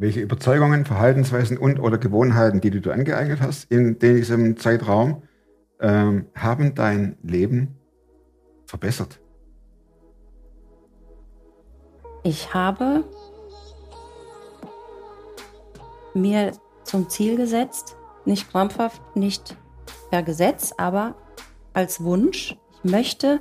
Welche 0.00 0.20
Überzeugungen, 0.20 0.84
Verhaltensweisen 0.84 1.58
und 1.58 1.80
oder 1.80 1.98
Gewohnheiten, 1.98 2.60
die 2.60 2.70
du 2.70 2.80
dir 2.80 2.92
angeeignet 2.92 3.40
hast 3.40 3.64
in 3.64 3.98
diesem 3.98 4.56
Zeitraum, 4.56 5.24
ähm, 5.80 6.28
haben 6.34 6.74
dein 6.76 7.16
Leben 7.22 7.76
verbessert? 8.66 9.20
Ich 12.22 12.54
habe 12.54 13.04
mir 16.14 16.52
zum 16.84 17.08
Ziel 17.08 17.36
gesetzt, 17.36 17.97
nicht 18.28 18.50
krampfhaft, 18.50 19.02
nicht 19.16 19.56
per 20.10 20.22
Gesetz, 20.22 20.72
aber 20.76 21.14
als 21.72 22.02
Wunsch, 22.04 22.56
ich 22.72 22.90
möchte 22.90 23.40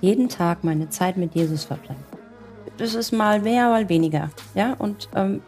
jeden 0.00 0.28
Tag 0.28 0.64
meine 0.64 0.90
Zeit 0.90 1.16
mit 1.16 1.34
Jesus 1.34 1.64
verbringen. 1.64 2.04
Das 2.76 2.94
ist 2.94 3.12
mal 3.12 3.40
mehr, 3.40 3.68
mal 3.68 3.88
weniger. 3.88 4.30
Ja, 4.54 4.74
und 4.74 5.08
ähm, 5.14 5.42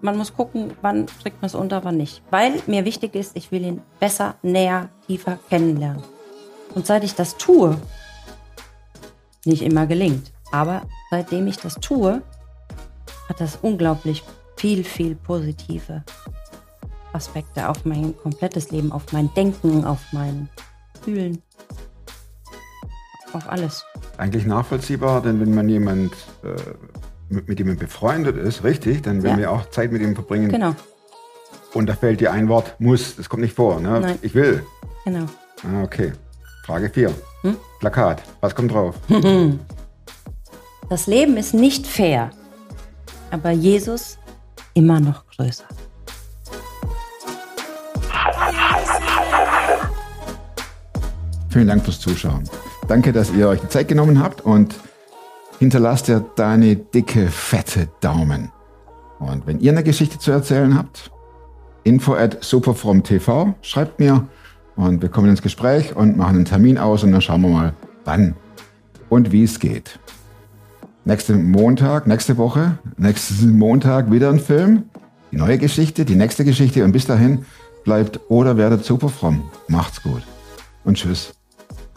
man 0.00 0.16
muss 0.16 0.34
gucken, 0.34 0.72
wann 0.80 1.06
kriegt 1.22 1.42
man 1.42 1.46
es 1.46 1.54
unter, 1.54 1.84
wann 1.84 1.96
nicht. 1.96 2.22
Weil 2.30 2.62
mir 2.66 2.84
wichtig 2.84 3.14
ist, 3.14 3.36
ich 3.36 3.50
will 3.50 3.64
ihn 3.64 3.82
besser, 4.00 4.36
näher, 4.42 4.88
tiefer 5.06 5.38
kennenlernen. 5.48 6.02
Und 6.74 6.86
seit 6.86 7.04
ich 7.04 7.14
das 7.14 7.36
tue, 7.36 7.76
nicht 9.44 9.62
immer 9.62 9.86
gelingt, 9.86 10.32
aber 10.52 10.82
seitdem 11.10 11.46
ich 11.46 11.58
das 11.58 11.74
tue, 11.76 12.22
hat 13.28 13.40
das 13.40 13.58
unglaublich 13.60 14.22
viel, 14.56 14.84
viel 14.84 15.14
positive 15.16 16.02
Aspekte 17.18 17.68
auf 17.68 17.84
mein 17.84 18.16
komplettes 18.16 18.70
Leben, 18.70 18.92
auf 18.92 19.12
mein 19.12 19.28
Denken, 19.34 19.84
auf 19.84 19.98
mein 20.12 20.48
Fühlen, 21.02 21.42
auf 23.32 23.48
alles. 23.48 23.84
Eigentlich 24.16 24.46
nachvollziehbar, 24.46 25.20
denn 25.20 25.40
wenn 25.40 25.52
man 25.54 25.68
jemand 25.68 26.12
äh, 26.44 26.54
mit, 27.28 27.48
mit 27.48 27.58
jemandem 27.58 27.86
befreundet 27.86 28.36
ist, 28.36 28.62
richtig, 28.64 29.02
dann 29.02 29.22
will 29.24 29.32
Ja. 29.32 29.38
ja 29.38 29.50
auch 29.50 29.68
Zeit 29.70 29.90
mit 29.92 30.00
ihm 30.00 30.14
verbringen. 30.14 30.48
Genau, 30.48 30.74
Und 31.74 31.86
da 31.88 31.94
fällt 31.94 32.20
dir 32.20 32.32
ein 32.32 32.48
Wort 32.48 32.80
muss, 32.80 33.16
das 33.16 33.28
kommt 33.28 33.42
nicht 33.42 33.54
vor. 33.56 33.80
Ne? 33.80 34.00
Nein. 34.00 34.18
Ich 34.22 34.34
will. 34.34 34.64
genau. 35.04 35.26
Ah, 35.64 35.82
okay. 35.82 36.12
Frage 36.64 36.88
4. 36.88 37.12
Hm? 37.42 37.56
Plakat. 37.80 38.22
Was 38.40 38.54
kommt 38.54 38.72
drauf? 38.72 38.94
Das 40.90 41.06
Leben 41.06 41.36
ist 41.36 41.52
nicht 41.52 41.86
fair, 41.86 42.30
aber 43.30 43.50
Jesus 43.50 44.16
immer 44.72 45.00
noch 45.00 45.26
größer. 45.26 45.64
Vielen 51.58 51.66
Dank 51.66 51.82
fürs 51.82 51.98
Zuschauen. 51.98 52.44
Danke, 52.86 53.12
dass 53.12 53.32
ihr 53.32 53.48
euch 53.48 53.58
die 53.58 53.68
Zeit 53.68 53.88
genommen 53.88 54.22
habt 54.22 54.42
und 54.42 54.76
hinterlasst 55.58 56.06
ja 56.06 56.20
deine 56.36 56.76
dicke, 56.76 57.26
fette 57.26 57.88
Daumen. 58.00 58.52
Und 59.18 59.44
wenn 59.48 59.58
ihr 59.58 59.72
eine 59.72 59.82
Geschichte 59.82 60.20
zu 60.20 60.30
erzählen 60.30 60.78
habt, 60.78 61.10
info 61.82 62.14
at 62.14 62.44
superfromtv, 62.44 63.54
schreibt 63.60 63.98
mir 63.98 64.28
und 64.76 65.02
wir 65.02 65.08
kommen 65.08 65.30
ins 65.30 65.42
Gespräch 65.42 65.96
und 65.96 66.16
machen 66.16 66.36
einen 66.36 66.44
Termin 66.44 66.78
aus 66.78 67.02
und 67.02 67.10
dann 67.10 67.22
schauen 67.22 67.42
wir 67.42 67.48
mal, 67.48 67.72
wann 68.04 68.36
und 69.08 69.32
wie 69.32 69.42
es 69.42 69.58
geht. 69.58 69.98
Nächsten 71.04 71.50
Montag, 71.50 72.06
nächste 72.06 72.36
Woche, 72.36 72.78
nächsten 72.98 73.58
Montag 73.58 74.12
wieder 74.12 74.28
ein 74.28 74.38
Film, 74.38 74.84
die 75.32 75.38
neue 75.38 75.58
Geschichte, 75.58 76.04
die 76.04 76.14
nächste 76.14 76.44
Geschichte 76.44 76.84
und 76.84 76.92
bis 76.92 77.06
dahin 77.06 77.46
bleibt 77.82 78.20
oder 78.28 78.56
werdet 78.56 78.84
superfromm. 78.84 79.42
Macht's 79.66 80.00
gut. 80.04 80.22
und 80.84 80.96
tschüss. 80.96 81.37